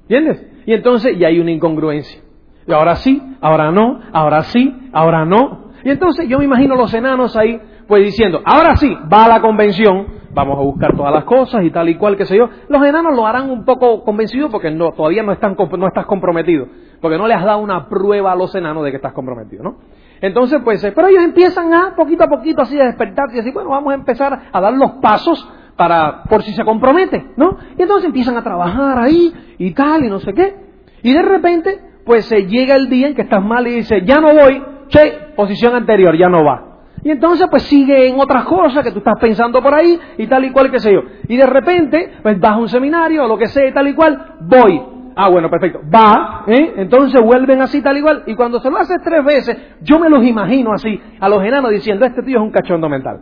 [0.03, 0.47] ¿Entiendes?
[0.67, 2.23] Y entonces ya hay una incongruencia.
[2.69, 5.73] Y ahora sí, ahora no, ahora sí, ahora no.
[5.83, 9.41] Y entonces yo me imagino los enanos ahí, pues diciendo, ahora sí, va a la
[9.41, 12.49] convención, vamos a buscar todas las cosas y tal y cual, qué sé yo.
[12.69, 16.67] Los enanos lo harán un poco convencidos porque no, todavía no, están, no estás comprometido,
[17.01, 19.77] porque no les has dado una prueba a los enanos de que estás comprometido, ¿no?
[20.21, 23.51] Entonces, pues, eh, pero ellos empiezan a, poquito a poquito, así a despertarse y así,
[23.51, 27.57] bueno, vamos a empezar a dar los pasos para, por si se compromete, ¿no?
[27.79, 30.55] Y entonces empiezan a trabajar ahí y tal y no sé qué.
[31.03, 34.21] Y de repente, pues se llega el día en que estás mal y dice, ya
[34.21, 36.67] no voy, che, posición anterior, ya no va.
[37.03, 40.45] Y entonces pues sigue en otras cosas que tú estás pensando por ahí y tal
[40.45, 41.01] y cual, qué sé yo.
[41.29, 43.95] Y de repente, pues vas a un seminario o lo que sea y tal y
[43.95, 45.00] cual, voy.
[45.17, 45.81] Ah, bueno, perfecto.
[45.93, 46.75] Va, ¿eh?
[46.77, 48.23] entonces vuelven así tal y cual.
[48.27, 51.71] Y cuando se lo haces tres veces, yo me los imagino así, a los enanos
[51.71, 53.21] diciendo, este tío es un cachondo mental.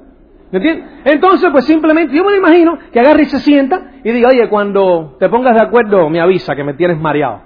[0.51, 0.87] ¿Me entiendes?
[1.05, 4.49] Entonces, pues simplemente yo me lo imagino que agarre y se sienta y diga, oye,
[4.49, 7.43] cuando te pongas de acuerdo, me avisa que me tienes mareado.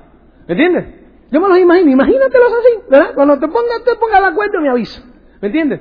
[0.46, 1.02] ¿Me entiendes?
[1.30, 3.14] Yo me los imagino, imagínatelos así, ¿verdad?
[3.14, 5.02] Cuando te pongas, te pongas de acuerdo, me avisa.
[5.40, 5.80] ¿Me entiendes?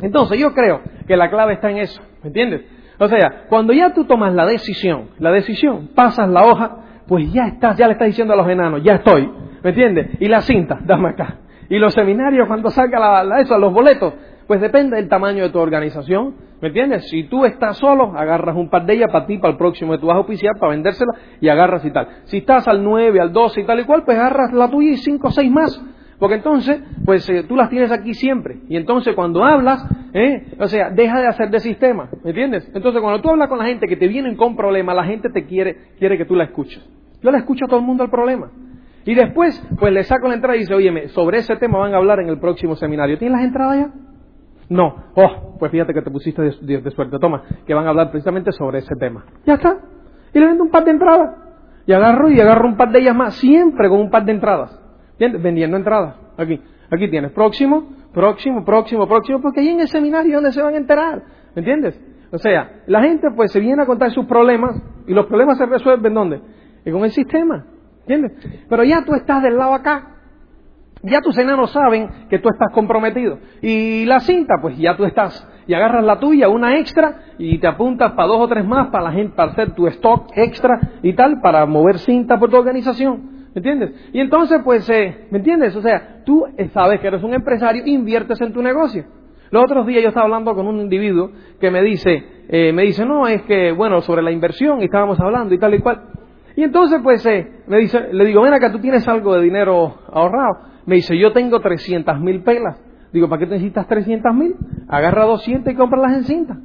[0.00, 2.62] Entonces yo creo que la clave está en eso, ¿me entiendes?
[2.98, 6.78] O sea, cuando ya tú tomas la decisión, la decisión, pasas la hoja,
[7.10, 9.28] pues ya estás, ya le estás diciendo a los enanos, ya estoy,
[9.64, 10.10] ¿me entiendes?
[10.20, 11.38] Y la cinta, dame acá.
[11.68, 14.14] Y los seminarios, cuando salga la, eso, los boletos,
[14.46, 17.08] pues depende del tamaño de tu organización, ¿me entiendes?
[17.08, 19.98] Si tú estás solo, agarras un par de ellas para ti, para el próximo de
[19.98, 22.06] tu bajo oficial, para vendérsela y agarras y tal.
[22.26, 24.96] Si estás al 9, al 12 y tal y cual, pues agarras la tuya y
[24.98, 25.82] cinco o seis más
[26.20, 28.58] porque entonces, pues eh, tú las tienes aquí siempre.
[28.68, 29.82] Y entonces cuando hablas,
[30.12, 32.10] eh, o sea, deja de hacer de sistema.
[32.22, 32.70] ¿Me entiendes?
[32.74, 35.46] Entonces cuando tú hablas con la gente que te vienen con problemas, la gente te
[35.46, 36.86] quiere, quiere que tú la escuches.
[37.22, 38.50] Yo la escucho a todo el mundo el problema.
[39.04, 41.96] Y después, pues le saco la entrada y dice, oye, sobre ese tema van a
[41.96, 43.18] hablar en el próximo seminario.
[43.18, 43.92] ¿Tienes las entradas ya?
[44.68, 44.94] No.
[45.14, 47.18] Oh, pues fíjate que te pusiste de, suerte.
[47.18, 49.24] Toma, que van a hablar precisamente sobre ese tema.
[49.44, 49.78] Ya está.
[50.32, 51.36] Y le vendo un par de entradas.
[51.86, 54.78] Y agarro y agarro un par de ellas más, siempre con un par de entradas.
[55.18, 56.16] Vendiendo entradas.
[56.36, 56.60] Aquí.
[56.90, 57.32] Aquí tienes.
[57.32, 61.22] Próximo, próximo, próximo, próximo, porque ahí en el seminario donde se van a enterar.
[61.54, 62.00] ¿Me entiendes?
[62.32, 65.66] O sea, la gente pues se viene a contar sus problemas y los problemas se
[65.66, 66.40] resuelven ¿dónde?
[66.84, 67.66] Y con el sistema.
[68.00, 68.32] ¿Entiendes?
[68.68, 70.16] Pero ya tú estás del lado acá.
[71.02, 73.38] Ya tus enanos saben que tú estás comprometido.
[73.62, 75.46] Y la cinta, pues ya tú estás.
[75.66, 79.04] Y agarras la tuya, una extra, y te apuntas para dos o tres más para
[79.04, 83.40] la gente, para hacer tu stock extra y tal, para mover cinta por tu organización.
[83.54, 84.10] ¿Me entiendes?
[84.12, 85.74] Y entonces, pues, eh, ¿me entiendes?
[85.74, 89.04] O sea, tú sabes que eres un empresario, inviertes en tu negocio.
[89.50, 93.04] Los otros días yo estaba hablando con un individuo que me dice, eh, me dice,
[93.04, 96.02] no, es que, bueno, sobre la inversión, estábamos hablando y tal y cual.
[96.60, 99.94] Y entonces, pues, eh, me dice, le digo, ven acá, tú tienes algo de dinero
[100.12, 100.58] ahorrado.
[100.84, 102.78] Me dice, yo tengo 300 mil pelas.
[103.14, 104.56] Digo, ¿para qué necesitas 300 mil?
[104.86, 106.58] Agarra 200 y cómpralas en cinta.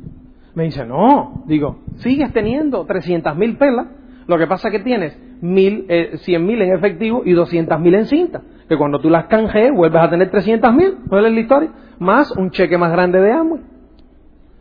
[0.53, 1.45] Me dice, no.
[1.47, 3.87] Digo, sigues teniendo 300 mil pelas.
[4.27, 7.95] Lo que pasa es que tienes mil, eh, 100 mil en efectivo y 200 mil
[7.95, 8.41] en cinta.
[8.67, 10.97] Que cuando tú las canjees vuelves a tener 300 mil.
[11.07, 11.71] ¿Cuál es la historia?
[11.99, 13.61] Más un cheque más grande de Amway.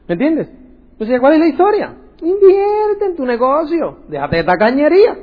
[0.06, 0.48] ¿Me entiendes?
[0.92, 1.94] Entonces, ¿cuál es la historia?
[2.24, 3.98] Invierte en tu negocio.
[4.08, 5.16] Déjate de tacañería.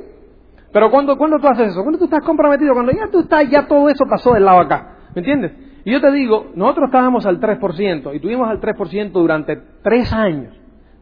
[0.72, 3.66] Pero cuando, cuando tú haces eso, cuando tú estás comprometido, cuando ya tú estás, ya
[3.66, 4.96] todo eso pasó del lado acá.
[5.14, 5.52] ¿Me entiendes?
[5.84, 10.54] Y yo te digo, nosotros estábamos al 3% y tuvimos al 3% durante tres años.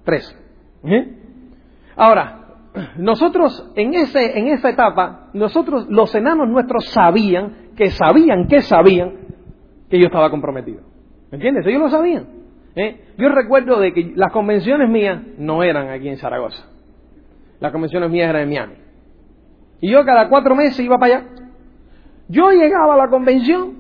[0.05, 0.36] Tres.
[1.96, 2.40] Ahora,
[2.96, 9.12] nosotros en, ese, en esa etapa, nosotros, los enanos nuestros sabían, que sabían, que sabían,
[9.90, 10.80] que yo estaba comprometido.
[11.30, 11.66] ¿Me entiendes?
[11.66, 12.39] Ellos lo sabían.
[12.77, 13.01] ¿Eh?
[13.18, 16.64] Yo recuerdo de que las convenciones mías no eran aquí en Zaragoza.
[17.59, 18.75] Las convenciones mías eran en Miami.
[19.81, 21.27] Y yo cada cuatro meses iba para allá.
[22.29, 23.75] Yo llegaba a la convención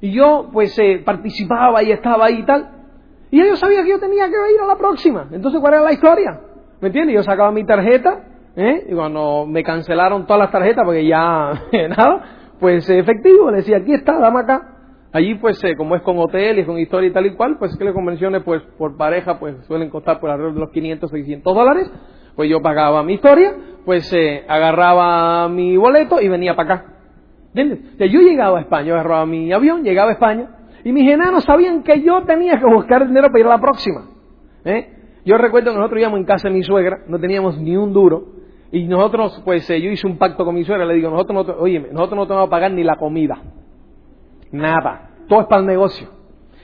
[0.00, 2.70] y yo pues eh, participaba y estaba ahí y tal.
[3.30, 5.28] Y ellos sabían que yo tenía que ir a la próxima.
[5.32, 6.40] Entonces, ¿cuál era la historia?
[6.80, 7.14] ¿Me entiendes?
[7.14, 8.24] Yo sacaba mi tarjeta
[8.54, 8.86] ¿eh?
[8.88, 11.52] y cuando me cancelaron todas las tarjetas porque ya
[11.96, 12.24] nada,
[12.60, 14.75] pues efectivo, le decía, aquí está, dame acá.
[15.16, 17.84] Allí pues eh, como es con hoteles, con historia y tal y cual, pues que
[17.84, 21.90] las convenciones pues por pareja pues suelen costar por alrededor de los 500, 600 dólares
[22.34, 23.54] pues yo pagaba mi historia,
[23.86, 26.84] pues eh, agarraba mi boleto y venía para acá.
[27.54, 27.94] ¿Entiendes?
[27.94, 30.50] O sea, yo llegaba a España, agarraba mi avión, llegaba a España,
[30.84, 34.10] y mis enanos sabían que yo tenía que buscar dinero para ir a la próxima.
[34.66, 34.92] ¿eh?
[35.24, 38.34] Yo recuerdo que nosotros íbamos en casa de mi suegra, no teníamos ni un duro,
[38.70, 41.54] y nosotros, pues eh, yo hice un pacto con mi suegra, le digo, nosotros no,
[41.54, 43.40] oye, nosotros no tenemos que pagar ni la comida,
[44.52, 46.08] nada, todo es para el negocio.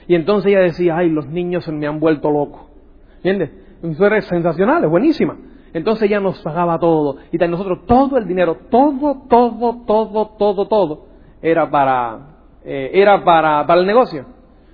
[0.07, 2.61] Y entonces ella decía, ay, los niños se me han vuelto locos.
[3.17, 3.51] ¿Entiendes?
[3.81, 5.37] Mi suegra es sensacional, es buenísima.
[5.73, 7.17] Entonces ella nos pagaba todo.
[7.31, 11.05] Y nosotros todo el dinero, todo, todo, todo, todo, todo,
[11.41, 12.19] era para,
[12.63, 14.25] eh, era para, para el negocio.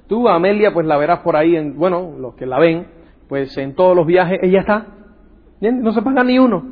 [0.07, 2.87] Tú, Amelia, pues la verás por ahí, en, bueno, los que la ven,
[3.27, 4.87] pues en todos los viajes, ella está.
[5.55, 5.83] ¿Entiendes?
[5.83, 6.63] No se paga ni uno.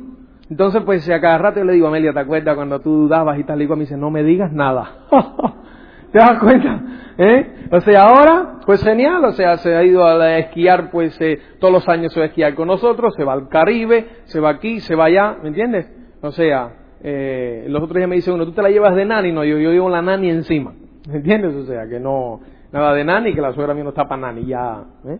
[0.50, 3.44] Entonces, pues a cada rato yo le digo, Amelia, ¿te acuerdas cuando tú dudabas y
[3.44, 3.60] tal?
[3.60, 5.06] Y me dice, no me digas nada.
[6.12, 6.82] ¿Te das cuenta?
[7.18, 7.68] ¿Eh?
[7.70, 11.72] O sea, ahora, pues genial, o sea, se ha ido a esquiar, pues eh, todos
[11.72, 14.80] los años se va a esquiar con nosotros, se va al Caribe, se va aquí,
[14.80, 15.90] se va allá, ¿me entiendes?
[16.22, 19.32] O sea, eh, los otros días me dice uno, tú te la llevas de nani,
[19.32, 20.72] no, yo, yo llevo la nani encima,
[21.08, 21.54] ¿me entiendes?
[21.54, 22.40] O sea, que no,
[22.72, 25.18] nada de nani, que la suegra mía no está para nani, ya, ¿eh?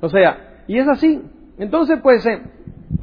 [0.00, 1.22] O sea, y es así.
[1.58, 2.40] Entonces, pues, eh,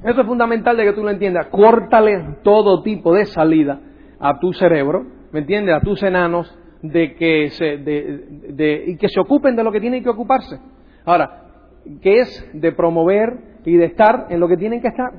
[0.04, 3.80] eso es fundamental de que tú lo entiendas, córtale todo tipo de salida
[4.20, 5.76] a tu cerebro, ¿me entiendes?
[5.76, 9.80] A tus enanos, de que se, de, de, y que se ocupen de lo que
[9.80, 10.60] tienen que ocuparse.
[11.06, 11.44] Ahora,
[12.02, 15.12] que es de promover y de estar en lo que tienen que estar.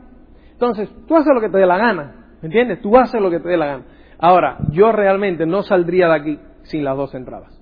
[0.52, 2.80] Entonces, tú haces lo que te dé la gana, ¿me entiendes?
[2.80, 3.84] Tú haces lo que te dé la gana.
[4.18, 7.58] Ahora, yo realmente no saldría de aquí sin las dos entradas.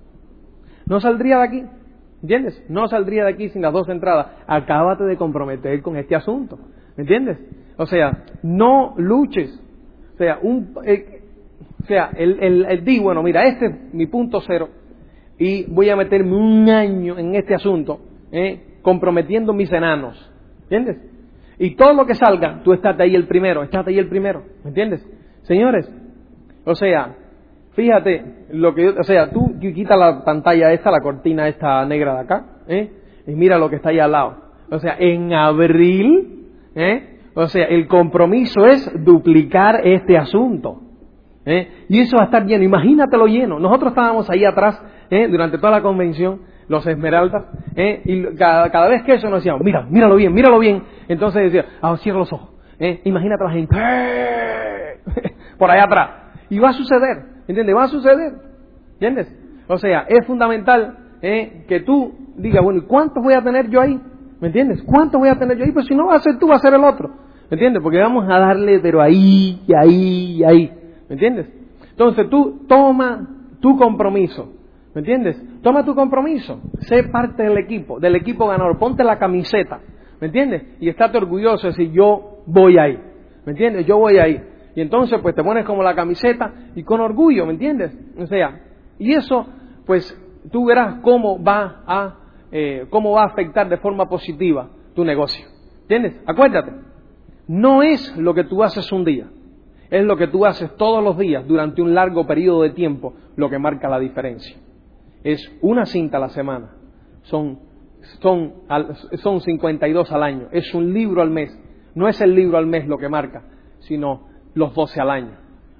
[0.87, 1.63] No saldría de aquí,
[2.21, 2.63] ¿entiendes?
[2.69, 4.27] No saldría de aquí sin las dos entradas.
[4.47, 6.57] Acábate de comprometer con este asunto,
[6.95, 7.37] ¿me entiendes?
[7.77, 9.63] O sea, no luches.
[10.15, 11.16] O sea, un, eh,
[11.87, 14.69] o sea, el di, bueno, mira, este es mi punto cero
[15.37, 17.99] y voy a meterme un año en este asunto,
[18.31, 18.79] ¿eh?
[18.81, 20.31] comprometiendo mis enanos.
[20.63, 20.97] ¿Entiendes?
[21.59, 24.43] Y todo lo que salga, tú estás ahí el primero, estás ahí el primero.
[24.63, 25.07] ¿Me entiendes?
[25.43, 25.91] Señores,
[26.65, 27.15] o sea,
[27.73, 32.19] fíjate, lo que o sea, tú quita la pantalla esta, la cortina esta negra de
[32.19, 32.91] acá, ¿eh?
[33.27, 34.37] y mira lo que está ahí al lado.
[34.69, 37.19] O sea, en abril, ¿eh?
[37.35, 40.81] o sea, el compromiso es duplicar este asunto.
[41.47, 41.85] ¿Eh?
[41.87, 43.57] Y eso va a estar lleno, imagínatelo lleno.
[43.57, 44.79] Nosotros estábamos ahí atrás
[45.09, 45.27] ¿eh?
[45.29, 47.45] durante toda la convención, los esmeraldas,
[47.75, 48.01] ¿eh?
[48.03, 50.83] y cada, vez que eso nos decíamos, mira, míralo bien, míralo bien.
[51.07, 52.49] Entonces decía, ah, cierra los ojos.
[53.05, 53.75] Imagínate la gente
[55.57, 56.09] por allá atrás.
[56.49, 57.75] Y va a suceder, ¿entiendes?
[57.75, 58.33] Va a suceder,
[58.93, 59.33] ¿entiendes?
[59.67, 63.99] O sea, es fundamental que tú digas, bueno, ¿y cuántos voy a tener yo ahí?
[64.39, 64.83] ¿Me entiendes?
[64.83, 65.71] ¿Cuántos voy a tener yo ahí?
[65.71, 67.09] Pues si no va a ser tú, va a ser el otro.
[67.49, 67.81] ¿Me entiendes?
[67.81, 70.76] Porque vamos a darle, pero ahí, ahí, ahí.
[71.09, 71.47] ¿Me entiendes?
[71.91, 73.27] Entonces tú toma
[73.59, 74.53] tu compromiso.
[74.93, 75.41] ¿Me entiendes?
[75.61, 76.61] Toma tu compromiso.
[76.79, 78.77] Sé parte del equipo, del equipo ganador.
[78.77, 79.79] Ponte la camiseta.
[80.19, 80.63] ¿Me entiendes?
[80.79, 82.99] Y estate orgulloso de decir, yo voy ahí.
[83.45, 83.85] ¿Me entiendes?
[83.85, 84.41] Yo voy ahí.
[84.75, 87.97] Y entonces pues te pones como la camiseta y con orgullo, ¿me entiendes?
[88.17, 88.61] O sea,
[88.99, 89.47] Y eso,
[89.85, 90.15] pues,
[90.51, 92.15] tú verás cómo va a,
[92.51, 95.45] eh, cómo va a afectar de forma positiva tu negocio.
[95.81, 96.21] ¿Entiendes?
[96.25, 96.73] Acuérdate,
[97.47, 99.27] no es lo que tú haces un día,
[99.89, 103.49] es lo que tú haces todos los días durante un largo periodo de tiempo lo
[103.49, 104.55] que marca la diferencia.
[105.23, 106.75] Es una cinta a la semana,
[107.23, 107.59] son,
[108.21, 108.53] son,
[109.15, 111.57] son 52 al año, es un libro al mes.
[111.95, 113.43] No es el libro al mes lo que marca,
[113.79, 115.37] sino los 12 al año.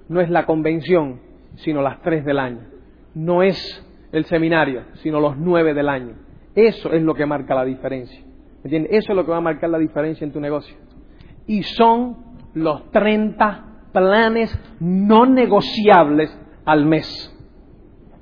[0.10, 1.22] No es la convención,
[1.58, 2.62] sino las 3 del año.
[3.14, 6.16] No es el seminario, sino los 9 del año.
[6.56, 8.20] Eso es lo que marca la diferencia.
[8.64, 8.92] ¿Entiendes?
[8.94, 10.76] Eso es lo que va a marcar la diferencia en tu negocio.
[11.46, 12.18] Y son
[12.54, 13.67] los 30
[13.98, 17.34] planes no negociables al mes.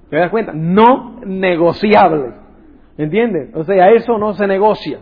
[0.10, 0.54] ¿Te das cuenta?
[0.54, 2.34] No negociables.
[2.98, 3.54] ¿Entiendes?
[3.56, 5.00] O sea, eso no se negocia.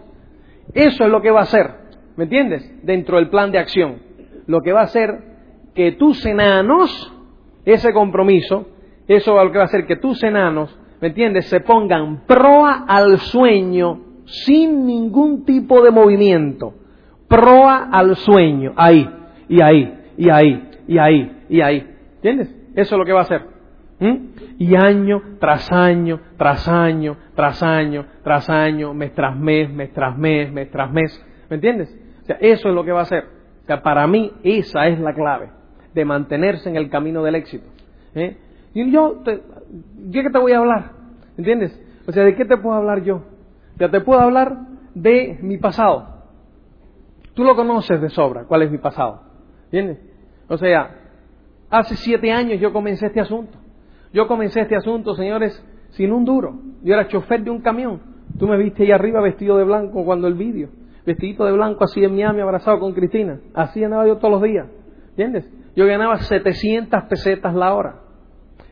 [0.74, 1.70] Eso es lo que va a hacer.
[2.16, 2.84] ¿Me entiendes?
[2.84, 3.98] Dentro del plan de acción.
[4.48, 5.12] Lo que va a hacer
[5.76, 7.14] que tus enanos,
[7.66, 8.68] ese compromiso,
[9.08, 12.86] eso es lo que va a hacer que tus enanos, ¿me entiendes?, se pongan proa
[12.88, 16.74] al sueño sin ningún tipo de movimiento.
[17.28, 19.10] Proa al sueño, ahí,
[19.50, 21.90] y ahí, y ahí, y ahí, y ahí.
[22.16, 22.56] ¿Entiendes?
[22.76, 23.42] Eso es lo que va a hacer.
[24.00, 24.18] ¿Mm?
[24.60, 30.18] Y año tras año, tras año, tras año, tras año, mes tras mes, mes tras
[30.18, 31.26] mes, mes tras mes.
[31.50, 31.96] ¿Me entiendes?
[32.24, 33.26] O sea, eso es lo que va a hacer.
[33.64, 35.50] O sea, para mí esa es la clave
[35.94, 37.68] de mantenerse en el camino del éxito.
[38.16, 38.38] ¿eh?
[38.74, 39.42] Y yo, te,
[40.12, 40.92] ¿qué te voy a hablar?
[41.38, 41.80] ¿Entiendes?
[42.08, 43.24] O sea, ¿de qué te puedo hablar yo?
[43.78, 44.58] Ya te puedo hablar
[44.94, 46.08] de mi pasado.
[47.34, 49.23] Tú lo conoces de sobra, cuál es mi pasado.
[49.74, 49.98] ¿Entiendes?
[50.50, 50.96] O sea,
[51.72, 53.58] hace siete años yo comencé este asunto.
[54.14, 56.60] Yo comencé este asunto, señores, sin un duro.
[56.84, 58.00] Yo era chofer de un camión.
[58.38, 60.70] Tú me viste ahí arriba vestido de blanco cuando el vídeo.
[61.08, 63.40] Vestidito de blanco así en Miami, abrazado con Cristina.
[63.56, 64.68] Así andaba yo todos los días.
[65.10, 65.52] ¿Entiendes?
[65.76, 67.96] Yo ganaba 700 pesetas la hora.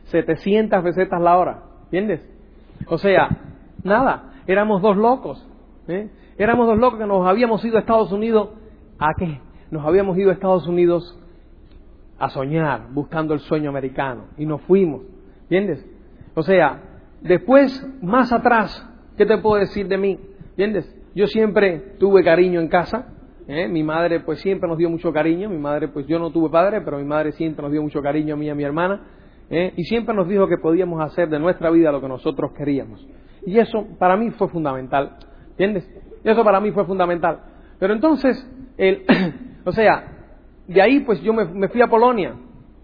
[0.04, 1.62] 700 pesetas la hora.
[1.86, 2.24] ¿Entiendes?
[2.86, 3.28] O sea,
[3.82, 5.44] nada, éramos dos locos.
[5.88, 6.10] ¿eh?
[6.38, 8.50] Éramos dos locos que nos habíamos ido a Estados Unidos.
[9.00, 9.40] ¿A qué?
[9.72, 11.18] Nos habíamos ido a Estados Unidos
[12.18, 14.26] a soñar, buscando el sueño americano.
[14.36, 15.00] Y nos fuimos.
[15.44, 15.82] ¿Entiendes?
[16.34, 16.82] O sea,
[17.22, 20.20] después, más atrás, ¿qué te puedo decir de mí?
[20.50, 20.94] ¿Entiendes?
[21.14, 23.14] Yo siempre tuve cariño en casa.
[23.48, 23.66] ¿eh?
[23.66, 25.48] Mi madre pues siempre nos dio mucho cariño.
[25.48, 28.34] Mi madre pues yo no tuve padre, pero mi madre siempre nos dio mucho cariño
[28.34, 29.00] a mí y a mi hermana.
[29.48, 29.72] ¿eh?
[29.78, 33.08] Y siempre nos dijo que podíamos hacer de nuestra vida lo que nosotros queríamos.
[33.46, 35.16] Y eso para mí fue fundamental.
[35.52, 35.90] ¿Entiendes?
[36.22, 37.40] Eso para mí fue fundamental.
[37.78, 38.46] Pero entonces,
[38.76, 39.06] el,
[39.64, 40.04] o sea,
[40.66, 42.34] de ahí pues yo me, fui a Polonia.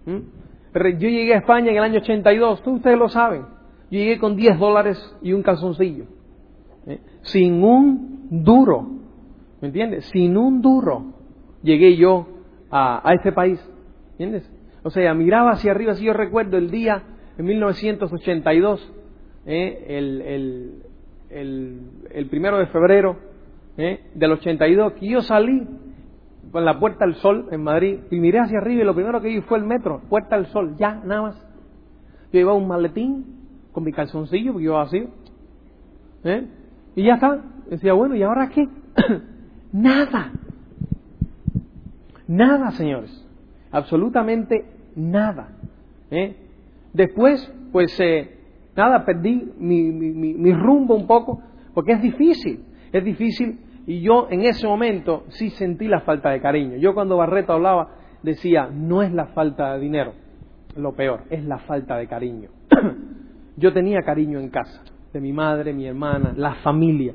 [0.05, 3.41] Yo llegué a España en el año 82, todos ustedes lo saben.
[3.91, 6.05] Yo llegué con 10 dólares y un calzoncillo.
[6.85, 6.99] ¿eh?
[7.21, 8.87] Sin un duro.
[9.61, 10.05] ¿Me entiendes?
[10.05, 11.13] Sin un duro
[11.63, 12.27] llegué yo
[12.69, 13.59] a, a este país.
[14.11, 14.49] ¿Entiendes?
[14.83, 17.03] O sea, miraba hacia arriba, si yo recuerdo el día
[17.37, 18.93] en 1982,
[19.45, 19.85] ¿eh?
[19.87, 20.83] el, el,
[21.29, 21.79] el,
[22.11, 23.17] el, primero de febrero
[23.77, 24.01] ¿eh?
[24.13, 25.67] del 82, que yo salí
[26.51, 29.27] con la Puerta del Sol en Madrid y miré hacia arriba y lo primero que
[29.27, 31.35] vi fue el metro, Puerta del Sol, ya, nada más.
[32.31, 33.25] Yo llevaba un maletín
[33.71, 35.07] con mi calzoncillo, porque yo vacío.
[36.23, 36.47] ¿eh?
[36.95, 37.41] Y ya está.
[37.69, 38.67] Decía, bueno, ¿y ahora qué?
[39.71, 40.31] nada.
[42.27, 43.25] Nada, señores.
[43.71, 45.49] Absolutamente nada.
[46.11, 46.35] ¿eh?
[46.93, 48.37] Después, pues, eh,
[48.75, 51.41] nada, perdí mi, mi, mi, rumbo un poco,
[51.73, 56.41] porque es difícil, es difícil, y yo en ese momento sí sentí la falta de
[56.41, 56.77] cariño.
[56.77, 60.13] Yo cuando Barreto hablaba, decía, no es la falta de dinero,
[60.75, 62.49] lo peor, es la falta de cariño.
[63.57, 67.13] yo tenía cariño en casa, de mi madre, mi hermana, la familia.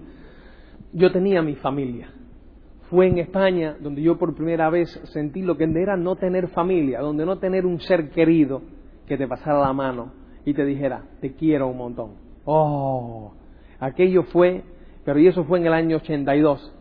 [0.93, 2.09] Yo tenía mi familia,
[2.91, 7.01] fue en España donde yo por primera vez sentí lo que era no tener familia,
[7.01, 8.63] donde no tener un ser querido
[9.07, 10.13] que te pasara la mano
[10.45, 12.13] y te dijera, te quiero un montón.
[12.45, 13.33] Oh,
[13.81, 14.63] aquello fue,
[15.05, 16.73] pero y eso fue en el año 82.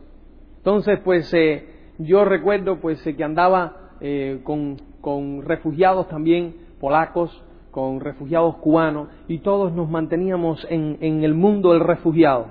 [0.58, 1.68] Entonces, pues eh,
[2.00, 9.10] yo recuerdo pues eh, que andaba eh, con, con refugiados también polacos, con refugiados cubanos,
[9.28, 12.48] y todos nos manteníamos en, en el mundo del refugiado.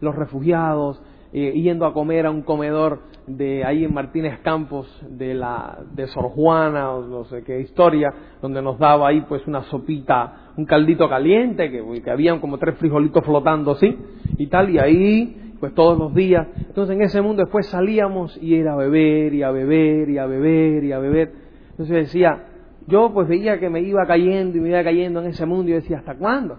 [0.00, 1.00] Los refugiados,
[1.32, 6.06] eh, yendo a comer a un comedor de ahí en Martínez Campos de la de
[6.06, 10.64] Sor Juana o no sé qué historia donde nos daba ahí pues una sopita un
[10.64, 13.96] caldito caliente que, que habían como tres frijolitos flotando así
[14.38, 16.46] y tal y ahí pues todos los días.
[16.68, 20.26] Entonces en ese mundo después salíamos y era a beber y a beber y a
[20.26, 21.32] beber y a beber.
[21.70, 22.44] Entonces decía
[22.86, 25.74] yo pues veía que me iba cayendo y me iba cayendo en ese mundo y
[25.74, 26.58] decía hasta cuándo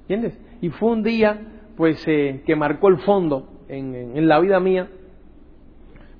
[0.00, 0.36] ¿entiendes?
[0.60, 1.38] y fue un día
[1.76, 4.88] pues eh, que marcó el fondo en, la vida mía,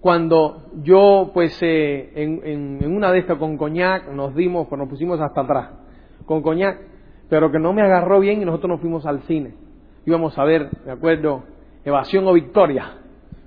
[0.00, 5.20] cuando yo, pues, eh, en, una de estas con coñac, nos dimos, pues nos pusimos
[5.20, 5.70] hasta atrás,
[6.24, 6.78] con coñac,
[7.28, 9.54] pero que no me agarró bien y nosotros nos fuimos al cine.
[10.06, 11.42] Íbamos a ver, me acuerdo,
[11.84, 12.92] Evasión o Victoria.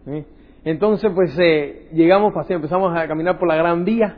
[0.08, 0.26] ¿eh?
[0.66, 4.18] Entonces, pues eh, llegamos, pasé, empezamos a caminar por la Gran Vía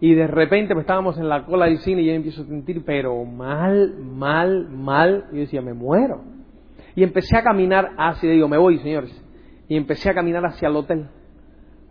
[0.00, 2.84] y de repente pues, estábamos en la cola del cine y yo empiezo a sentir,
[2.86, 5.26] pero mal, mal, mal.
[5.30, 6.22] Y yo decía, me muero.
[6.94, 9.22] Y empecé a caminar hacia, digo, me voy, señores.
[9.68, 11.08] Y empecé a caminar hacia el hotel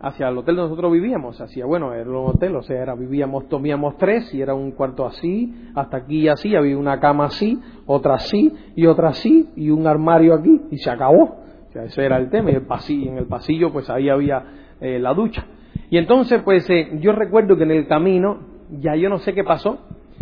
[0.00, 3.48] hacia el hotel donde nosotros vivíamos, hacia, bueno, era un hotel, o sea, era, vivíamos,
[3.48, 8.14] tomíamos tres y era un cuarto así, hasta aquí así, había una cama así, otra
[8.14, 11.44] así y otra así y un armario aquí y se acabó.
[11.74, 14.44] O ese era el tema y el pasillo, en el pasillo pues ahí había
[14.80, 15.46] eh, la ducha.
[15.90, 18.38] Y entonces pues eh, yo recuerdo que en el camino,
[18.70, 19.78] ya yo no sé qué pasó,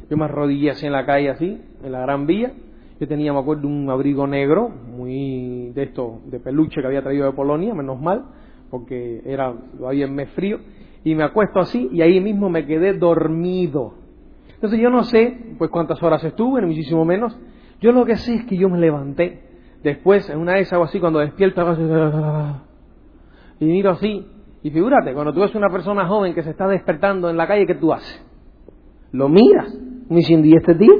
[0.08, 2.52] yo me arrodillé así en la calle así, en la gran vía,
[3.00, 7.26] yo tenía, me acuerdo, un abrigo negro, muy de esto, de peluche que había traído
[7.26, 8.24] de Polonia, menos mal,
[8.74, 10.58] porque era todavía en mes frío,
[11.04, 13.94] y me acuesto así y ahí mismo me quedé dormido.
[14.52, 17.38] Entonces yo no sé pues cuántas horas estuve, ni muchísimo menos.
[17.80, 19.42] Yo lo que sé es que yo me levanté.
[19.84, 21.62] Después, en una vez hago así, cuando despierto,
[23.60, 24.26] y miro así.
[24.64, 27.68] Y figúrate, cuando tú ves una persona joven que se está despertando en la calle,
[27.68, 28.26] ¿qué tú haces?
[29.12, 29.72] Lo miras.
[30.08, 30.94] Me dicen, ¿y este tío?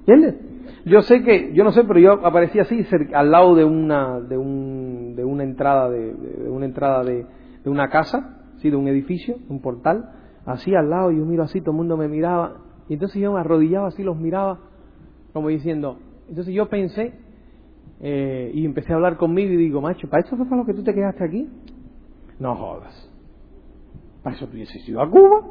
[0.00, 0.45] ¿Entiendes?
[0.86, 4.38] Yo sé que, yo no sé, pero yo aparecí así al lado de una, de,
[4.38, 6.14] un, de una entrada de,
[6.48, 7.26] una entrada de,
[7.64, 10.08] una casa, sí, de un edificio, un portal,
[10.44, 12.58] así al lado, y yo miro así, todo el mundo me miraba,
[12.88, 14.60] y entonces yo me arrodillaba así, los miraba,
[15.32, 17.14] como diciendo, entonces yo pensé,
[17.98, 20.74] eh, y empecé a hablar conmigo y digo, macho, ¿para eso fue para lo que
[20.74, 21.48] tú te quedaste aquí?
[22.38, 23.10] No jodas.
[24.22, 25.42] Para eso tú hubieses ido a Cuba.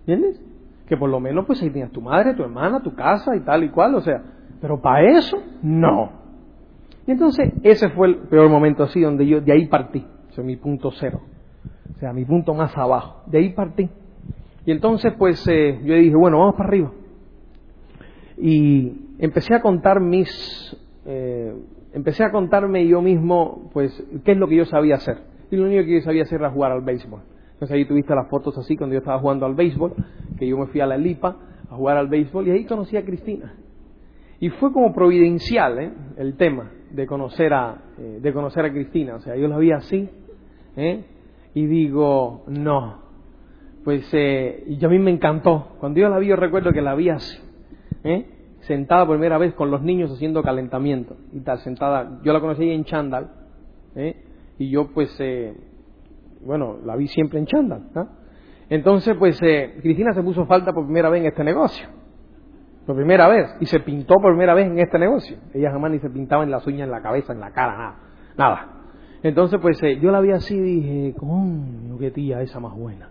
[0.00, 0.42] ¿Entiendes?
[0.88, 3.62] Que por lo menos pues ahí tenías tu madre, tu hermana, tu casa y tal
[3.62, 3.94] y cual.
[3.94, 6.10] O sea, pero para eso, no.
[7.06, 10.04] Y entonces ese fue el peor momento así, donde yo de ahí partí.
[10.30, 11.20] Ese es mi punto cero.
[11.94, 13.22] O sea, mi punto más abajo.
[13.26, 13.88] De ahí partí.
[14.66, 16.92] Y entonces pues eh, yo dije, bueno, vamos para arriba.
[18.36, 20.76] Y empecé a contar mis...
[21.06, 21.54] Eh,
[21.94, 23.90] empecé a contarme yo mismo, pues,
[24.24, 25.18] qué es lo que yo sabía hacer.
[25.50, 27.22] Y lo único que yo sabía hacer era jugar al béisbol.
[27.54, 29.94] Entonces ahí tuviste las fotos así cuando yo estaba jugando al béisbol,
[30.38, 31.36] que yo me fui a la Lipa
[31.70, 33.54] a jugar al béisbol y ahí conocí a Cristina.
[34.40, 35.92] Y fue como providencial ¿eh?
[36.16, 39.16] el tema de conocer, a, eh, de conocer a Cristina.
[39.16, 40.08] O sea, yo la vi así
[40.76, 41.04] ¿eh?
[41.54, 43.08] y digo, no.
[43.84, 45.76] Pues eh, y a mí me encantó.
[45.80, 47.38] Cuando yo la vi, yo recuerdo que la vi así.
[48.60, 51.16] Sentada por primera vez con los niños haciendo calentamiento.
[51.32, 52.20] Y tal, sentada.
[52.22, 53.30] Yo la conocí en Chandal.
[53.96, 54.16] ¿eh?
[54.58, 55.16] Y yo, pues,
[56.44, 57.88] bueno, la vi siempre en Chandal.
[57.94, 58.08] ¿no?
[58.68, 59.38] Entonces, pues,
[59.80, 61.97] Cristina se puso falta por primera vez en este negocio
[62.88, 65.36] por primera vez y se pintó por primera vez en este negocio.
[65.52, 67.96] Ella jamás ni se pintaba en las uñas, en la cabeza, en la cara, nada.
[68.38, 68.66] Nada.
[69.22, 73.10] Entonces, pues eh, yo la vi así y dije, coño, qué tía esa más buena.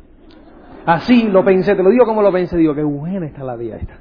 [0.83, 3.75] Así lo pensé, te lo digo como lo pensé, digo, qué buena está la tía
[3.75, 3.99] esta.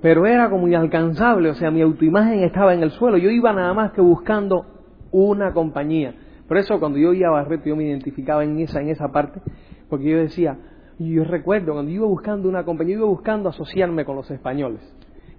[0.00, 3.18] Pero era como inalcanzable, o sea, mi autoimagen estaba en el suelo.
[3.18, 4.64] Yo iba nada más que buscando
[5.10, 6.14] una compañía.
[6.46, 9.40] Por eso cuando yo iba a Barreto yo me identificaba en esa, en esa parte,
[9.88, 10.56] porque yo decía,
[11.00, 14.82] y yo recuerdo cuando iba buscando una compañía, iba buscando asociarme con los españoles.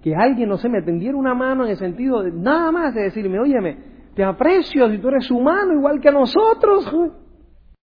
[0.02, 3.02] Que alguien, no sé, me tendiera una mano en el sentido de nada más de
[3.02, 3.76] decirme, óyeme,
[4.12, 6.92] te aprecio si tú eres humano igual que nosotros.